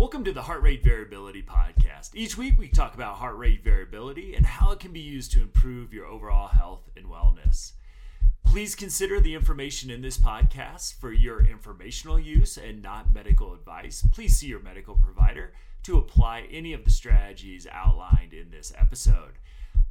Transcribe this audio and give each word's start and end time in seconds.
Welcome 0.00 0.24
to 0.24 0.32
the 0.32 0.40
Heart 0.40 0.62
Rate 0.62 0.82
Variability 0.82 1.42
Podcast. 1.42 2.12
Each 2.14 2.38
week 2.38 2.58
we 2.58 2.68
talk 2.68 2.94
about 2.94 3.16
heart 3.16 3.36
rate 3.36 3.62
variability 3.62 4.34
and 4.34 4.46
how 4.46 4.70
it 4.70 4.80
can 4.80 4.94
be 4.94 5.00
used 5.00 5.30
to 5.32 5.42
improve 5.42 5.92
your 5.92 6.06
overall 6.06 6.48
health 6.48 6.88
and 6.96 7.04
wellness. 7.04 7.72
Please 8.42 8.74
consider 8.74 9.20
the 9.20 9.34
information 9.34 9.90
in 9.90 10.00
this 10.00 10.16
podcast 10.16 10.98
for 10.98 11.12
your 11.12 11.44
informational 11.44 12.18
use 12.18 12.56
and 12.56 12.82
not 12.82 13.12
medical 13.12 13.52
advice. 13.52 14.02
Please 14.10 14.38
see 14.38 14.46
your 14.46 14.62
medical 14.62 14.94
provider 14.94 15.52
to 15.82 15.98
apply 15.98 16.46
any 16.50 16.72
of 16.72 16.86
the 16.86 16.90
strategies 16.90 17.66
outlined 17.70 18.32
in 18.32 18.50
this 18.50 18.72
episode. 18.78 19.34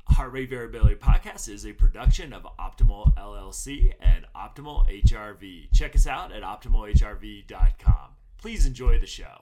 Heart 0.08 0.32
Rate 0.32 0.50
Variability 0.50 0.96
Podcast 0.96 1.48
is 1.48 1.68
a 1.68 1.74
production 1.74 2.34
of 2.34 2.48
Optimal 2.58 3.16
LLC 3.16 3.94
and 4.02 4.26
Optimal 4.36 4.90
HRV. 5.04 5.72
Check 5.72 5.96
us 5.96 6.08
out 6.08 6.32
at 6.32 6.42
optimalhrv.com. 6.42 8.10
Please 8.40 8.66
enjoy 8.66 8.98
the 8.98 9.06
show. 9.06 9.42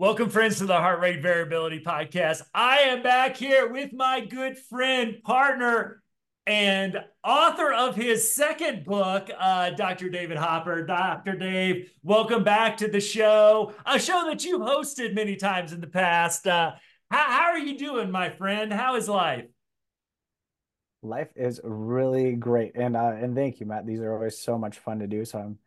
Welcome, 0.00 0.30
friends, 0.30 0.58
to 0.58 0.66
the 0.66 0.76
Heart 0.76 1.00
Rate 1.00 1.22
Variability 1.22 1.80
Podcast. 1.80 2.42
I 2.54 2.82
am 2.82 3.02
back 3.02 3.36
here 3.36 3.66
with 3.66 3.92
my 3.92 4.20
good 4.20 4.56
friend, 4.56 5.16
partner, 5.24 6.04
and 6.46 6.98
author 7.24 7.72
of 7.72 7.96
his 7.96 8.32
second 8.32 8.84
book, 8.84 9.28
uh, 9.36 9.70
Dr. 9.70 10.08
David 10.08 10.36
Hopper. 10.36 10.86
Dr. 10.86 11.34
Dave, 11.34 11.90
welcome 12.04 12.44
back 12.44 12.76
to 12.76 12.86
the 12.86 13.00
show, 13.00 13.72
a 13.84 13.98
show 13.98 14.26
that 14.28 14.44
you've 14.44 14.60
hosted 14.60 15.16
many 15.16 15.34
times 15.34 15.72
in 15.72 15.80
the 15.80 15.88
past. 15.88 16.46
Uh, 16.46 16.74
how, 17.10 17.24
how 17.24 17.44
are 17.46 17.58
you 17.58 17.76
doing, 17.76 18.12
my 18.12 18.30
friend? 18.30 18.72
How 18.72 18.94
is 18.94 19.08
life? 19.08 19.46
Life 21.02 21.32
is 21.34 21.60
really 21.64 22.36
great, 22.36 22.76
and 22.76 22.96
uh, 22.96 23.14
and 23.20 23.34
thank 23.34 23.58
you, 23.58 23.66
Matt. 23.66 23.84
These 23.84 23.98
are 23.98 24.14
always 24.14 24.38
so 24.38 24.58
much 24.58 24.78
fun 24.78 25.00
to 25.00 25.08
do. 25.08 25.24
So 25.24 25.40
I'm 25.40 25.58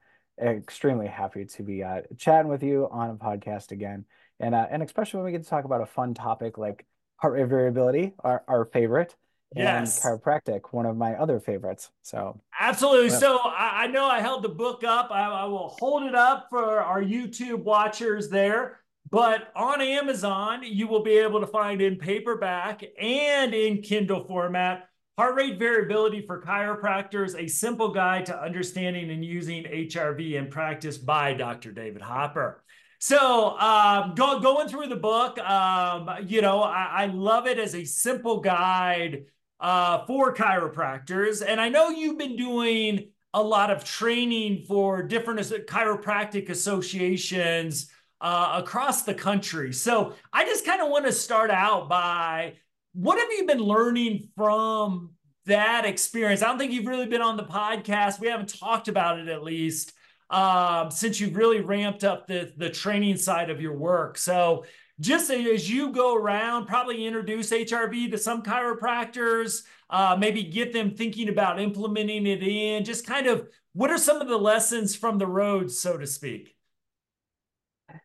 extremely 0.42 1.08
happy 1.08 1.44
to 1.44 1.64
be 1.64 1.84
uh, 1.84 2.04
chatting 2.18 2.50
with 2.50 2.64
you 2.64 2.88
on 2.90 3.10
a 3.10 3.16
podcast 3.16 3.72
again 3.72 4.06
and 4.42 4.56
uh, 4.56 4.68
and 4.70 4.84
especially 4.84 5.20
when 5.20 5.26
we 5.26 5.32
get 5.32 5.44
to 5.44 5.50
talk 5.50 5.66
about 5.66 5.82
a 5.82 5.86
fun 5.86 6.14
topic 6.14 6.58
like 6.58 6.86
heart 7.18 7.34
rate 7.34 7.48
variability, 7.48 8.14
our, 8.20 8.44
our 8.48 8.66
favorite, 8.66 9.16
yes. 9.56 10.04
and 10.04 10.22
chiropractic, 10.22 10.62
one 10.72 10.86
of 10.86 10.98
my 10.98 11.14
other 11.14 11.40
favorites. 11.40 11.92
So 12.02 12.40
absolutely. 12.60 13.10
Yeah. 13.10 13.18
So 13.18 13.38
I, 13.38 13.84
I, 13.84 13.88
know 13.88 14.06
I 14.06 14.20
held 14.20 14.44
the 14.44 14.50
book 14.50 14.84
up. 14.84 15.10
I, 15.12 15.26
I 15.30 15.46
will 15.46 15.70
hold 15.80 16.04
it 16.04 16.16
up 16.16 16.48
for 16.50 16.82
our 16.82 17.02
YouTube 17.02 17.64
watchers 17.64 18.30
there. 18.30 18.80
But 19.10 19.52
on 19.56 19.82
Amazon, 19.82 20.62
you 20.64 20.88
will 20.88 21.04
be 21.04 21.18
able 21.18 21.42
to 21.42 21.48
find 21.48 21.82
in 21.82 21.98
paperback 21.98 22.84
and 23.00 23.54
in 23.54 23.82
Kindle 23.82 24.24
format 24.24 24.88
Heart 25.18 25.36
Rate 25.36 25.60
Variability 25.60 26.26
for 26.26 26.42
Chiropractors, 26.42 27.38
a 27.38 27.48
simple 27.48 27.90
guide 27.90 28.26
to 28.28 28.42
understanding 28.42 29.12
and 29.12 29.24
using 29.24 29.66
HRV 29.66 30.34
in 30.34 30.48
practice 30.48 30.98
by 30.98 31.34
Dr. 31.34 31.72
David 31.72 32.02
Hopper. 32.02 32.64
So 33.04 33.58
um, 33.58 34.14
go, 34.14 34.40
going 34.40 34.68
through 34.68 34.86
the 34.86 34.96
book, 34.96 35.40
um, 35.40 36.08
you 36.28 36.40
know, 36.40 36.62
I, 36.62 36.90
I, 36.94 37.06
love 37.08 37.48
it 37.48 37.58
as 37.58 37.74
a 37.74 37.84
simple 37.84 38.42
guide 38.42 39.26
uh, 39.60 40.06
for 40.06 40.36
chiropractors. 40.36 41.44
And 41.46 41.60
I 41.60 41.68
know 41.68 41.90
you've 41.90 42.20
been 42.20 42.36
doing 42.36 43.10
a 43.34 43.42
lot 43.42 43.72
of 43.72 43.84
training 43.84 44.66
for 44.68 45.02
different 45.02 45.40
chiropractic 45.40 46.50
associations 46.50 47.90
uh, 48.22 48.62
across 48.64 49.02
the 49.02 49.16
country. 49.16 49.74
So 49.74 50.14
I 50.32 50.46
just 50.46 50.64
kind 50.64 50.80
of 50.80 50.90
want 50.90 51.08
to 51.08 51.12
start 51.12 51.50
out 51.50 51.90
by 51.90 52.54
what 52.94 53.18
have 53.18 53.32
you 53.32 53.48
been 53.48 53.64
learning 53.64 54.30
from 54.38 55.16
that 55.48 55.86
experience? 55.86 56.44
I 56.44 56.50
don't 56.50 56.60
think 56.60 56.72
you've 56.72 56.86
really 56.86 57.08
been 57.08 57.24
on 57.24 57.36
the 57.36 57.46
podcast. 57.46 58.20
We 58.20 58.28
haven't 58.28 58.60
talked 58.60 58.90
about 58.90 59.18
it 59.18 59.28
at 59.28 59.42
least 59.42 59.94
um, 60.32 60.90
since 60.90 61.20
you've 61.20 61.36
really 61.36 61.62
ramped 61.62 62.04
up 62.04 62.26
the, 62.26 62.52
the 62.58 62.70
training 62.70 63.18
side 63.18 63.50
of 63.50 63.62
your 63.62 63.76
work. 63.76 64.18
So 64.18 64.66
just 65.00 65.30
as 65.30 65.70
you 65.70 65.92
go 65.92 66.16
around, 66.16 66.68
probably 66.68 67.06
introduce 67.06 67.52
HRV 67.52 68.12
to 68.12 68.18
some 68.18 68.42
chiropractors, 68.42 69.64
uh, 69.90 70.16
maybe 70.18 70.44
get 70.44 70.72
them 70.72 70.96
thinking 70.96 71.28
about 71.28 71.60
implementing 71.60 72.26
it 72.26 72.42
in, 72.42 72.86
just 72.86 73.06
kind 73.06 73.28
of 73.28 73.48
what 73.74 73.90
are 73.90 73.98
some 73.98 74.22
of 74.22 74.28
the 74.28 74.38
lessons 74.38 74.96
from 74.96 75.18
the 75.18 75.28
road, 75.28 75.70
so 75.70 75.98
to 75.98 76.08
speak? 76.08 76.56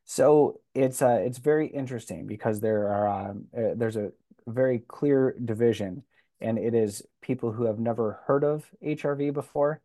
So 0.05 0.61
it's 0.75 1.01
uh, 1.01 1.21
it's 1.25 1.39
very 1.39 1.69
interesting 1.69 2.27
because 2.27 2.61
there 2.61 2.89
are 2.89 3.09
um, 3.09 3.45
uh, 3.57 3.75
there's 3.77 3.97
a 3.97 4.11
very 4.47 4.81
clear 4.81 5.37
division, 5.45 6.03
and 6.41 6.59
it 6.59 6.75
is 6.75 7.03
people 7.21 7.53
who 7.53 7.65
have 7.65 7.79
never 7.79 8.21
heard 8.27 8.43
of 8.43 8.65
HRV 8.85 9.33
before, 9.33 9.81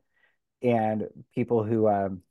and 0.63 1.07
people 1.35 1.63
who 1.63 1.87
um, 1.87 2.21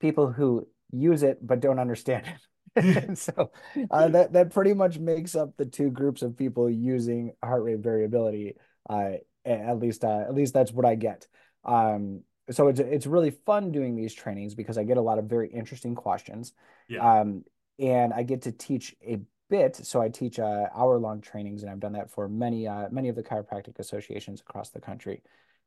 people 0.00 0.32
who 0.32 0.66
use 0.90 1.22
it 1.22 1.44
but 1.46 1.60
don't 1.60 1.78
understand 1.78 2.26
it. 2.26 2.38
so 3.18 3.50
uh, 3.90 4.08
that 4.08 4.32
that 4.34 4.52
pretty 4.52 4.72
much 4.72 4.98
makes 4.98 5.34
up 5.34 5.56
the 5.56 5.64
two 5.64 5.90
groups 5.90 6.22
of 6.22 6.36
people 6.36 6.70
using 6.70 7.32
heart 7.42 7.62
rate 7.62 7.80
variability. 7.80 8.54
Uh, 8.88 9.12
at 9.44 9.78
least 9.78 10.04
uh, 10.04 10.20
at 10.20 10.34
least 10.34 10.54
that's 10.54 10.72
what 10.72 10.84
I 10.84 10.94
get. 10.94 11.26
Um, 11.64 12.22
so 12.50 12.68
it's 12.68 12.80
it's 12.80 13.06
really 13.06 13.30
fun 13.30 13.72
doing 13.72 13.96
these 13.96 14.14
trainings 14.14 14.54
because 14.54 14.78
I 14.78 14.84
get 14.84 14.96
a 14.96 15.02
lot 15.02 15.18
of 15.18 15.24
very 15.24 15.48
interesting 15.50 15.94
questions. 15.94 16.52
Yeah. 16.88 17.20
Um, 17.20 17.44
and 17.78 18.12
I 18.12 18.22
get 18.22 18.42
to 18.42 18.52
teach 18.52 18.94
a 19.06 19.20
bit. 19.50 19.76
So 19.76 20.00
I 20.00 20.08
teach 20.08 20.38
uh, 20.38 20.66
hour 20.74 20.98
long 20.98 21.20
trainings, 21.20 21.62
and 21.62 21.70
I've 21.70 21.80
done 21.80 21.92
that 21.92 22.10
for 22.10 22.28
many 22.28 22.66
uh, 22.66 22.88
many 22.90 23.08
of 23.08 23.16
the 23.16 23.22
chiropractic 23.22 23.78
associations 23.78 24.40
across 24.40 24.70
the 24.70 24.80
country 24.80 25.22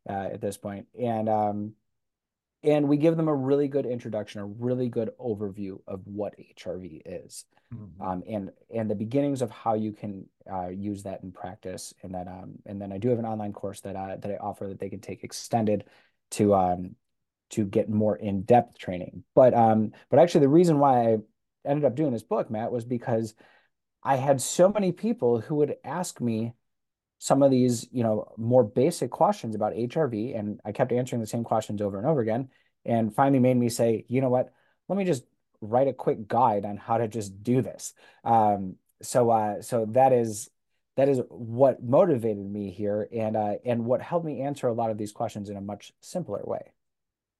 uh, 0.09 0.29
at 0.33 0.41
this 0.41 0.57
point. 0.57 0.87
And 0.99 1.29
um, 1.29 1.73
and 2.63 2.87
we 2.87 2.97
give 2.97 3.17
them 3.17 3.27
a 3.27 3.35
really 3.35 3.67
good 3.67 3.85
introduction, 3.85 4.41
a 4.41 4.45
really 4.45 4.87
good 4.87 5.11
overview 5.19 5.79
of 5.87 6.01
what 6.05 6.35
HRV 6.37 7.01
is, 7.05 7.45
mm-hmm. 7.73 8.01
um, 8.01 8.23
and 8.27 8.51
and 8.73 8.89
the 8.89 8.95
beginnings 8.95 9.41
of 9.41 9.49
how 9.49 9.73
you 9.73 9.91
can 9.91 10.25
uh, 10.51 10.67
use 10.69 11.03
that 11.03 11.23
in 11.23 11.31
practice. 11.31 11.93
And 12.03 12.13
then 12.13 12.27
um, 12.27 12.53
and 12.65 12.81
then 12.81 12.91
I 12.91 12.97
do 12.97 13.09
have 13.09 13.19
an 13.19 13.25
online 13.25 13.53
course 13.53 13.81
that 13.81 13.95
uh, 13.95 14.17
that 14.17 14.31
I 14.31 14.35
offer 14.35 14.67
that 14.67 14.79
they 14.79 14.89
can 14.89 14.99
take 14.99 15.23
extended 15.23 15.85
to 16.31 16.53
um, 16.53 16.95
to 17.51 17.65
get 17.65 17.89
more 17.89 18.15
in 18.15 18.43
depth 18.43 18.77
training. 18.77 19.23
But 19.33 19.53
um, 19.53 19.91
but 20.09 20.19
actually, 20.19 20.41
the 20.41 20.49
reason 20.49 20.79
why 20.79 21.13
I 21.13 21.17
ended 21.65 21.85
up 21.85 21.95
doing 21.95 22.11
this 22.11 22.23
book, 22.23 22.51
Matt, 22.51 22.71
was 22.71 22.85
because 22.85 23.33
I 24.03 24.15
had 24.15 24.41
so 24.41 24.69
many 24.69 24.91
people 24.91 25.39
who 25.39 25.55
would 25.55 25.75
ask 25.83 26.21
me 26.21 26.53
some 27.23 27.43
of 27.43 27.51
these, 27.51 27.87
you 27.91 28.01
know, 28.01 28.33
more 28.35 28.63
basic 28.63 29.11
questions 29.11 29.53
about 29.53 29.73
HRV, 29.73 30.35
and 30.35 30.59
I 30.65 30.71
kept 30.71 30.91
answering 30.91 31.21
the 31.21 31.27
same 31.27 31.43
questions 31.43 31.79
over 31.79 31.99
and 31.99 32.07
over 32.07 32.19
again, 32.19 32.49
and 32.83 33.13
finally 33.13 33.37
made 33.37 33.57
me 33.57 33.69
say, 33.69 34.05
you 34.07 34.21
know 34.21 34.29
what, 34.29 34.51
let 34.89 34.97
me 34.97 35.05
just 35.05 35.23
write 35.61 35.87
a 35.87 35.93
quick 35.93 36.27
guide 36.27 36.65
on 36.65 36.77
how 36.77 36.97
to 36.97 37.07
just 37.07 37.43
do 37.43 37.61
this. 37.61 37.93
Um, 38.23 38.77
so, 39.03 39.29
uh, 39.29 39.61
so 39.61 39.85
that 39.91 40.13
is 40.13 40.49
that 40.97 41.09
is 41.09 41.21
what 41.29 41.83
motivated 41.83 42.43
me 42.43 42.71
here, 42.71 43.07
and 43.15 43.37
uh, 43.37 43.53
and 43.63 43.85
what 43.85 44.01
helped 44.01 44.25
me 44.25 44.41
answer 44.41 44.65
a 44.67 44.73
lot 44.73 44.89
of 44.89 44.97
these 44.97 45.11
questions 45.11 45.47
in 45.51 45.57
a 45.57 45.61
much 45.61 45.93
simpler 46.01 46.41
way. 46.43 46.73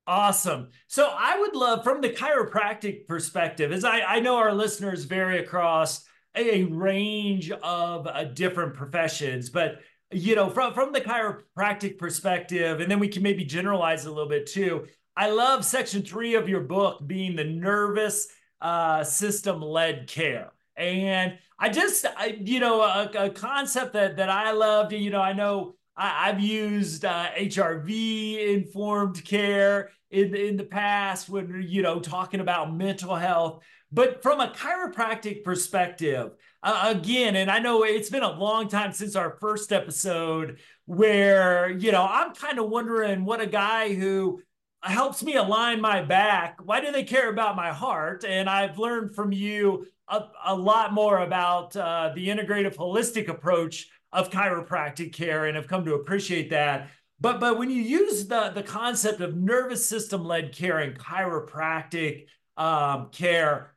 Awesome. 0.06 0.70
So 0.86 1.10
I 1.12 1.40
would 1.40 1.56
love, 1.56 1.84
from 1.84 2.02
the 2.02 2.10
chiropractic 2.10 3.08
perspective, 3.08 3.72
as 3.72 3.84
I, 3.84 4.02
I 4.02 4.20
know 4.20 4.36
our 4.36 4.54
listeners 4.54 5.06
vary 5.06 5.40
across 5.40 6.06
a 6.36 6.64
range 6.64 7.52
of 7.52 8.08
uh, 8.08 8.24
different 8.26 8.74
professions, 8.74 9.50
but 9.50 9.80
you 10.12 10.36
know, 10.36 10.50
from 10.50 10.74
from 10.74 10.92
the 10.92 11.02
chiropractic 11.02 11.98
perspective, 11.98 12.82
and 12.82 12.92
then 12.92 13.00
we 13.00 13.08
can 13.08 13.24
maybe 13.24 13.46
generalize 13.46 14.06
a 14.06 14.10
little 14.10 14.30
bit 14.30 14.46
too. 14.46 14.86
I 15.16 15.30
love 15.30 15.66
section 15.66 16.04
three 16.04 16.36
of 16.36 16.48
your 16.48 16.62
book 16.62 17.06
being 17.06 17.36
the 17.36 17.44
nervous 17.44 18.28
uh, 18.62 19.04
system 19.04 19.62
led 19.62 20.08
care. 20.08 20.52
And 20.78 21.38
I 21.60 21.70
just, 21.70 22.06
I, 22.06 22.38
you 22.40 22.60
know, 22.60 22.82
a, 22.82 23.10
a, 23.16 23.30
concept 23.30 23.94
that 23.94 24.18
that 24.18 24.30
I 24.30 24.52
loved. 24.52 24.94
You 24.94 25.10
know, 25.10 25.22
I 25.22 25.34
know 25.34 25.76
I, 25.98 26.28
have 26.28 26.40
used 26.40 27.04
uh, 27.06 27.28
HRV 27.38 28.56
informed 28.56 29.24
care 29.26 29.92
in 30.10 30.34
in 30.34 30.58
the 30.58 30.64
past 30.64 31.30
when 31.30 31.66
you 31.68 31.82
know 31.82 32.00
talking 32.00 32.40
about 32.40 32.74
mental 32.74 33.16
health. 33.16 33.64
But 33.92 34.24
from 34.24 34.40
a 34.40 34.48
chiropractic 34.48 35.44
perspective, 35.44 36.32
uh, 36.64 36.94
again, 36.96 37.36
and 37.36 37.52
I 37.52 37.60
know 37.60 37.84
it's 37.84 38.10
been 38.10 38.24
a 38.24 38.32
long 38.32 38.70
time 38.70 38.94
since 38.94 39.16
our 39.16 39.38
first 39.42 39.74
episode 39.74 40.60
where, 40.86 41.70
you 41.70 41.92
know, 41.92 42.08
I'm 42.10 42.34
kind 42.34 42.60
of 42.60 42.70
wondering 42.70 43.26
what 43.26 43.42
a 43.42 43.48
guy 43.48 43.94
who 43.94 44.42
helps 44.84 45.24
me 45.24 45.36
align 45.36 45.82
my 45.82 46.02
back, 46.02 46.60
why 46.64 46.82
do 46.82 46.92
they 46.92 47.04
care 47.04 47.30
about 47.30 47.56
my 47.56 47.72
heart? 47.72 48.26
And 48.26 48.50
I've 48.50 48.80
learned 48.80 49.14
from 49.14 49.32
you 49.32 49.86
a, 50.08 50.24
a 50.46 50.56
lot 50.56 50.94
more 50.94 51.20
about 51.20 51.76
uh, 51.76 52.12
the 52.16 52.28
integrative 52.28 52.76
holistic 52.76 53.28
approach 53.28 53.90
of 54.12 54.30
chiropractic 54.30 55.14
care 55.14 55.46
and 55.46 55.56
have 55.56 55.68
come 55.68 55.86
to 55.86 55.96
appreciate 55.96 56.50
that. 56.50 56.90
But 57.20 57.40
but 57.40 57.60
when 57.60 57.70
you 57.70 57.82
use 57.82 58.28
the 58.28 58.50
the 58.50 58.64
concept 58.64 59.22
of 59.22 59.38
nervous 59.38 59.88
system 59.88 60.26
led 60.26 60.54
care 60.54 60.80
and 60.80 60.98
chiropractic 60.98 62.26
um, 62.58 63.10
care, 63.12 63.71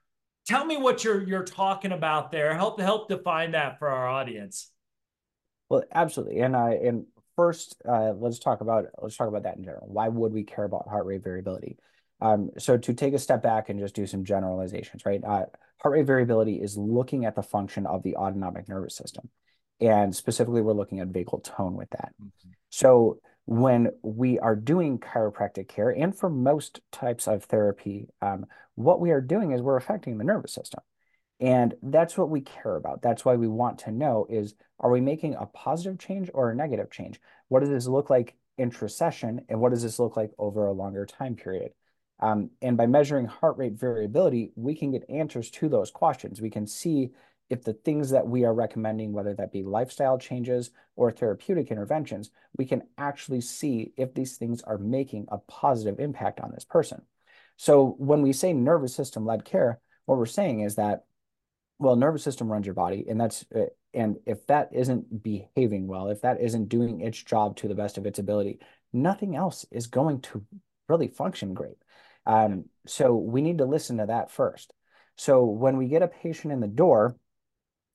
tell 0.47 0.65
me 0.65 0.77
what 0.77 1.05
you're 1.05 1.23
you're 1.23 1.45
talking 1.45 1.93
about 1.93 2.31
there. 2.31 2.55
Help 2.55 2.81
help 2.81 3.09
define 3.09 3.53
that 3.53 3.79
for 3.79 3.89
our 3.89 4.09
audience. 4.09 4.71
Well, 5.69 5.85
absolutely. 5.93 6.41
And 6.41 6.57
I 6.57 6.73
and 6.75 7.07
first, 7.37 7.77
uh, 7.89 8.13
let's 8.13 8.39
talk 8.39 8.61
about 8.61 8.87
let's 9.03 9.17
talk 9.17 9.29
about 9.29 9.45
that 9.45 9.57
in 9.57 9.65
general. 9.65 9.87
Why 9.87 10.09
would 10.09 10.33
we 10.33 10.45
care 10.45 10.65
about 10.65 10.89
heart 10.89 11.07
rate 11.07 11.25
variability? 11.25 11.79
Um, 12.21 12.51
so 12.59 12.77
to 12.77 12.95
take 12.95 13.15
a 13.15 13.19
step 13.19 13.43
back 13.43 13.69
and 13.69 13.79
just 13.79 13.95
do 13.95 14.07
some 14.07 14.25
generalizations, 14.25 15.05
right? 15.05 15.23
Uh, 15.23 15.47
heart 15.81 15.95
rate 15.95 16.07
variability 16.07 16.61
is 16.61 16.77
looking 16.77 17.25
at 17.25 17.35
the 17.35 17.43
function 17.43 17.87
of 17.87 18.03
the 18.03 18.17
autonomic 18.17 18.69
nervous 18.69 18.97
system. 18.97 19.29
And 19.81 20.15
specifically, 20.15 20.63
we're 20.63 20.73
looking 20.73 21.01
at 21.01 21.09
vagal 21.09 21.45
tone 21.45 21.75
with 21.75 21.91
that. 21.91 22.13
Mm-hmm. 22.23 22.51
So 22.71 23.19
when 23.47 23.91
we 24.03 24.39
are 24.39 24.57
doing 24.57 24.99
chiropractic 24.99 25.69
care, 25.69 25.91
and 25.91 26.17
for 26.17 26.31
most 26.31 26.81
types 26.91 27.29
of 27.29 27.45
therapy, 27.45 28.09
um, 28.23 28.47
what 28.75 29.01
we 29.01 29.11
are 29.11 29.21
doing 29.21 29.53
is 29.53 29.61
we're 29.61 29.77
affecting 29.77 30.19
the 30.19 30.25
nervous 30.25 30.55
system. 30.55 30.81
And 31.41 31.75
that's 31.83 32.17
what 32.17 32.31
we 32.31 32.41
care 32.41 32.77
about. 32.77 33.03
That's 33.03 33.25
why 33.25 33.37
we 33.37 33.49
want 33.49 33.81
to 33.81 33.91
know 33.91 34.27
is, 34.31 34.55
are 34.81 34.91
we 34.91 35.01
making 35.01 35.35
a 35.35 35.47
positive 35.47 35.99
change 35.99 36.31
or 36.33 36.51
a 36.51 36.57
negative 36.57 36.91
change? 36.91 37.21
What 37.49 37.61
does 37.61 37.69
this 37.69 37.87
look 37.87 38.09
like 38.09 38.37
intra-session, 38.57 39.45
and 39.49 39.61
what 39.61 39.71
does 39.71 39.83
this 39.83 39.99
look 39.99 40.17
like 40.17 40.31
over 40.39 40.67
a 40.67 40.73
longer 40.73 41.05
time 41.05 41.35
period? 41.35 41.73
Um, 42.21 42.51
and 42.63 42.77
by 42.77 42.87
measuring 42.87 43.27
heart 43.27 43.59
rate 43.59 43.75
variability, 43.75 44.53
we 44.55 44.75
can 44.75 44.93
get 44.93 45.11
answers 45.11 45.51
to 45.51 45.69
those 45.69 45.91
questions. 45.91 46.41
We 46.41 46.51
can 46.51 46.67
see 46.67 47.11
if 47.51 47.63
the 47.63 47.73
things 47.73 48.11
that 48.11 48.27
we 48.27 48.45
are 48.45 48.55
recommending, 48.55 49.13
whether 49.13 49.35
that 49.35 49.53
be 49.53 49.63
lifestyle 49.63 50.19
changes 50.19 50.71
or 50.97 51.11
therapeutic 51.11 51.71
interventions, 51.71 52.31
we 52.57 52.65
can 52.65 52.83
actually 52.97 53.41
see 53.41 53.93
if 53.97 54.15
these 54.15 54.37
things 54.37 54.63
are 54.63 54.79
making 54.79 55.27
a 55.29 55.39
positive 55.39 56.01
impact 56.01 56.41
on 56.41 56.53
this 56.53 56.65
person. 56.65 57.03
So 57.57 57.95
when 57.99 58.23
we 58.23 58.33
say 58.33 58.53
nervous 58.53 58.95
system 58.95 59.27
led 59.27 59.45
care, 59.45 59.81
what 60.07 60.19
we're 60.19 60.27
saying 60.27 60.61
is 60.61 60.77
that, 60.77 61.05
well, 61.79 61.97
nervous 61.97 62.23
system 62.23 62.51
runs 62.51 62.67
your 62.67 62.75
body, 62.75 63.05
and 63.09 63.21
that's 63.21 63.45
uh, 63.55 63.67
and 63.93 64.17
if 64.27 64.47
that 64.47 64.71
isn't 64.73 65.23
behaving 65.23 65.87
well, 65.87 66.09
if 66.09 66.23
that 66.23 66.41
isn't 66.41 66.69
doing 66.69 67.01
its 67.01 67.23
job 67.23 67.57
to 67.57 67.69
the 67.69 67.75
best 67.75 67.97
of 67.97 68.07
its 68.07 68.19
ability, 68.19 68.59
nothing 68.93 69.37
else 69.37 69.65
is 69.71 69.87
going 69.87 70.21
to 70.23 70.45
really 70.89 71.09
function 71.09 71.55
great. 71.55 71.77
Um, 72.27 72.65
so 72.87 73.15
we 73.15 73.41
need 73.41 73.59
to 73.59 73.67
listen 73.67 73.99
to 73.99 74.07
that 74.07 74.31
first. 74.31 74.73
So 75.17 75.45
when 75.45 75.77
we 75.77 75.87
get 75.87 76.03
a 76.03 76.09
patient 76.09 76.53
in 76.53 76.61
the 76.61 76.67
door 76.67 77.17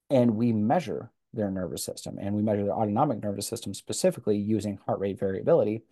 and 0.09 0.35
we 0.35 0.51
measure 0.53 1.11
their 1.33 1.51
nervous 1.51 1.83
system 1.83 2.17
and 2.19 2.35
we 2.35 2.41
measure 2.41 2.63
their 2.63 2.73
autonomic 2.73 3.21
nervous 3.21 3.47
system 3.47 3.73
specifically 3.73 4.37
using 4.37 4.79
heart 4.85 4.99
rate 4.99 5.19
variability, 5.19 5.83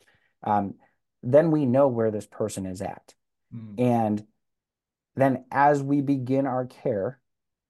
um, 0.44 0.76
then 1.24 1.52
we 1.52 1.66
know 1.66 1.88
where 1.88 2.12
this 2.12 2.26
person 2.26 2.66
is 2.66 2.82
at. 2.82 3.14
Mm. 3.54 3.80
And 3.80 4.24
then 5.16 5.46
as 5.52 5.82
we 5.82 6.02
begin 6.02 6.46
our 6.46 6.66
care, 6.66 7.20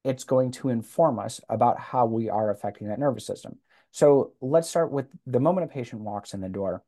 it's 0.03 0.23
going 0.23 0.51
to 0.51 0.69
inform 0.69 1.19
us 1.19 1.41
about 1.49 1.79
how 1.79 2.05
we 2.05 2.29
are 2.29 2.49
affecting 2.49 2.88
that 2.88 2.99
nervous 2.99 3.25
system. 3.25 3.57
So 3.91 4.33
let's 4.41 4.69
start 4.69 4.91
with 4.91 5.07
the 5.25 5.39
moment 5.39 5.69
a 5.69 5.73
patient 5.73 6.01
walks 6.01 6.33
in 6.33 6.41
the 6.41 6.49
door. 6.49 6.83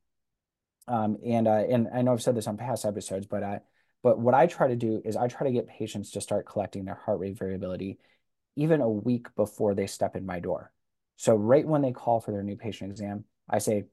Um, 0.88 1.17
and 1.25 1.47
uh, 1.47 1.63
and 1.69 1.88
I 1.94 2.01
know 2.01 2.13
I've 2.13 2.21
said 2.21 2.35
this 2.35 2.47
on 2.47 2.57
past 2.57 2.85
episodes, 2.85 3.27
but 3.27 3.44
I, 3.44 3.59
but 4.01 4.19
what 4.19 4.33
I 4.33 4.47
try 4.47 4.69
to 4.69 4.75
do 4.75 5.01
is 5.03 5.15
I 5.15 5.27
try 5.27 5.45
to 5.47 5.53
get 5.53 5.67
patients 5.67 6.11
to 6.11 6.21
start 6.21 6.47
collecting 6.47 6.85
their 6.85 6.95
heart 6.95 7.19
rate 7.19 7.38
variability 7.38 8.00
even 8.59 8.81
a 8.81 8.89
week 8.89 9.33
before 9.35 9.73
they 9.73 9.88
step 9.88 10.15
in 10.15 10.25
my 10.25 10.39
door. 10.39 10.71
So 11.15 11.35
right 11.35 11.67
when 11.67 11.81
they 11.81 11.91
call 11.91 12.19
for 12.19 12.31
their 12.31 12.44
new 12.44 12.57
patient 12.57 12.91
exam, 12.91 13.23
I 13.50 13.59
say, 13.59 13.85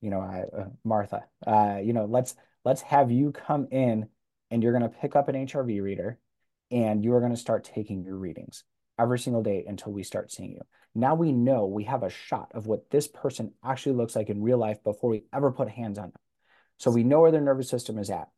you 0.00 0.10
know, 0.10 0.20
uh, 0.20 0.64
Martha, 0.82 1.24
uh, 1.46 1.78
you 1.82 1.92
know, 1.92 2.06
let's 2.06 2.34
let's 2.64 2.82
have 2.82 3.10
you 3.10 3.32
come 3.32 3.68
in 3.70 4.08
and 4.50 4.62
you're 4.62 4.72
going 4.72 4.90
to 4.90 4.98
pick 4.98 5.14
up 5.14 5.28
an 5.28 5.46
HRV 5.46 5.82
reader 5.82 6.18
and 6.70 7.04
you 7.04 7.14
are 7.14 7.20
going 7.20 7.34
to 7.34 7.38
start 7.38 7.64
taking 7.64 8.02
your 8.02 8.16
readings 8.16 8.64
every 8.98 9.18
single 9.18 9.42
day 9.42 9.64
until 9.66 9.92
we 9.92 10.02
start 10.02 10.32
seeing 10.32 10.52
you. 10.52 10.62
Now 10.94 11.14
we 11.14 11.32
know 11.32 11.66
we 11.66 11.84
have 11.84 12.02
a 12.02 12.10
shot 12.10 12.50
of 12.54 12.66
what 12.66 12.90
this 12.90 13.08
person 13.08 13.52
actually 13.64 13.96
looks 13.96 14.16
like 14.16 14.30
in 14.30 14.42
real 14.42 14.58
life 14.58 14.82
before 14.84 15.10
we 15.10 15.24
ever 15.32 15.52
put 15.52 15.68
hands 15.68 15.98
on 15.98 16.10
them. 16.10 16.20
So 16.78 16.90
we 16.90 17.04
know 17.04 17.20
where 17.20 17.30
their 17.30 17.40
nervous 17.40 17.68
system 17.68 17.98
is 17.98 18.10
at. 18.10 18.28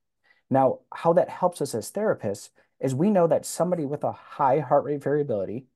Now, 0.51 0.81
how 0.93 1.13
that 1.15 1.29
helps 1.29 1.61
us 1.61 1.75
as 1.75 1.91
therapists 1.91 2.51
is 2.81 2.95
we 2.95 3.11
know 3.11 3.27
that 3.27 3.47
somebody 3.47 3.85
with 3.85 4.05
a 4.05 4.13
high 4.13 4.61
heart 4.61 4.85
rate 4.85 5.03
variability 5.03 5.67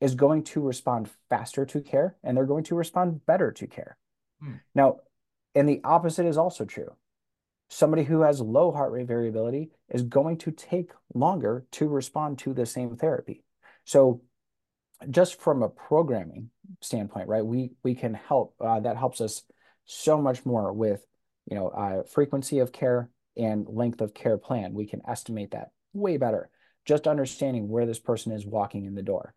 is 0.00 0.14
going 0.14 0.44
to 0.44 0.60
respond 0.60 1.10
faster 1.28 1.66
to 1.66 1.80
care 1.80 2.16
and 2.22 2.36
they're 2.36 2.46
going 2.46 2.64
to 2.64 2.74
respond 2.74 3.24
better 3.26 3.52
to 3.52 3.66
care. 3.66 3.96
Hmm. 4.42 4.54
Now, 4.74 5.00
and 5.54 5.68
the 5.68 5.80
opposite 5.84 6.26
is 6.26 6.38
also 6.38 6.64
true. 6.64 6.94
Somebody 7.68 8.04
who 8.04 8.22
has 8.22 8.40
low 8.40 8.72
heart 8.72 8.92
rate 8.92 9.06
variability 9.06 9.70
is 9.88 10.02
going 10.02 10.38
to 10.38 10.50
take 10.50 10.90
longer 11.14 11.64
to 11.72 11.88
respond 11.88 12.38
to 12.40 12.52
the 12.52 12.66
same 12.66 12.96
therapy. 12.96 13.44
So 13.84 14.22
just 15.08 15.40
from 15.40 15.62
a 15.62 15.68
programming 15.68 16.50
standpoint, 16.80 17.28
right, 17.28 17.44
we 17.44 17.72
we 17.82 17.94
can 17.94 18.14
help. 18.14 18.54
Uh, 18.60 18.80
that 18.80 18.96
helps 18.96 19.20
us 19.20 19.42
so 19.86 20.20
much 20.20 20.44
more 20.44 20.72
with 20.72 21.04
you 21.46 21.56
know 21.56 21.68
uh, 21.68 22.02
frequency 22.02 22.58
of 22.58 22.72
care 22.72 23.08
and 23.36 23.66
length 23.68 24.00
of 24.00 24.14
care 24.14 24.36
plan. 24.36 24.74
We 24.74 24.86
can 24.86 25.02
estimate 25.08 25.52
that 25.52 25.70
way 25.92 26.16
better. 26.16 26.50
Just 26.84 27.06
understanding 27.06 27.68
where 27.68 27.86
this 27.86 27.98
person 27.98 28.32
is 28.32 28.44
walking 28.44 28.84
in 28.84 28.94
the 28.94 29.02
door, 29.02 29.34